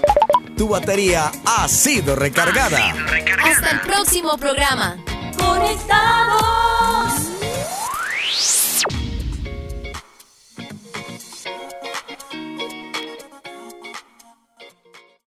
[0.57, 2.95] Tu batería ha sido recargada.
[3.43, 4.97] Hasta el próximo programa.
[5.37, 7.34] Conectados.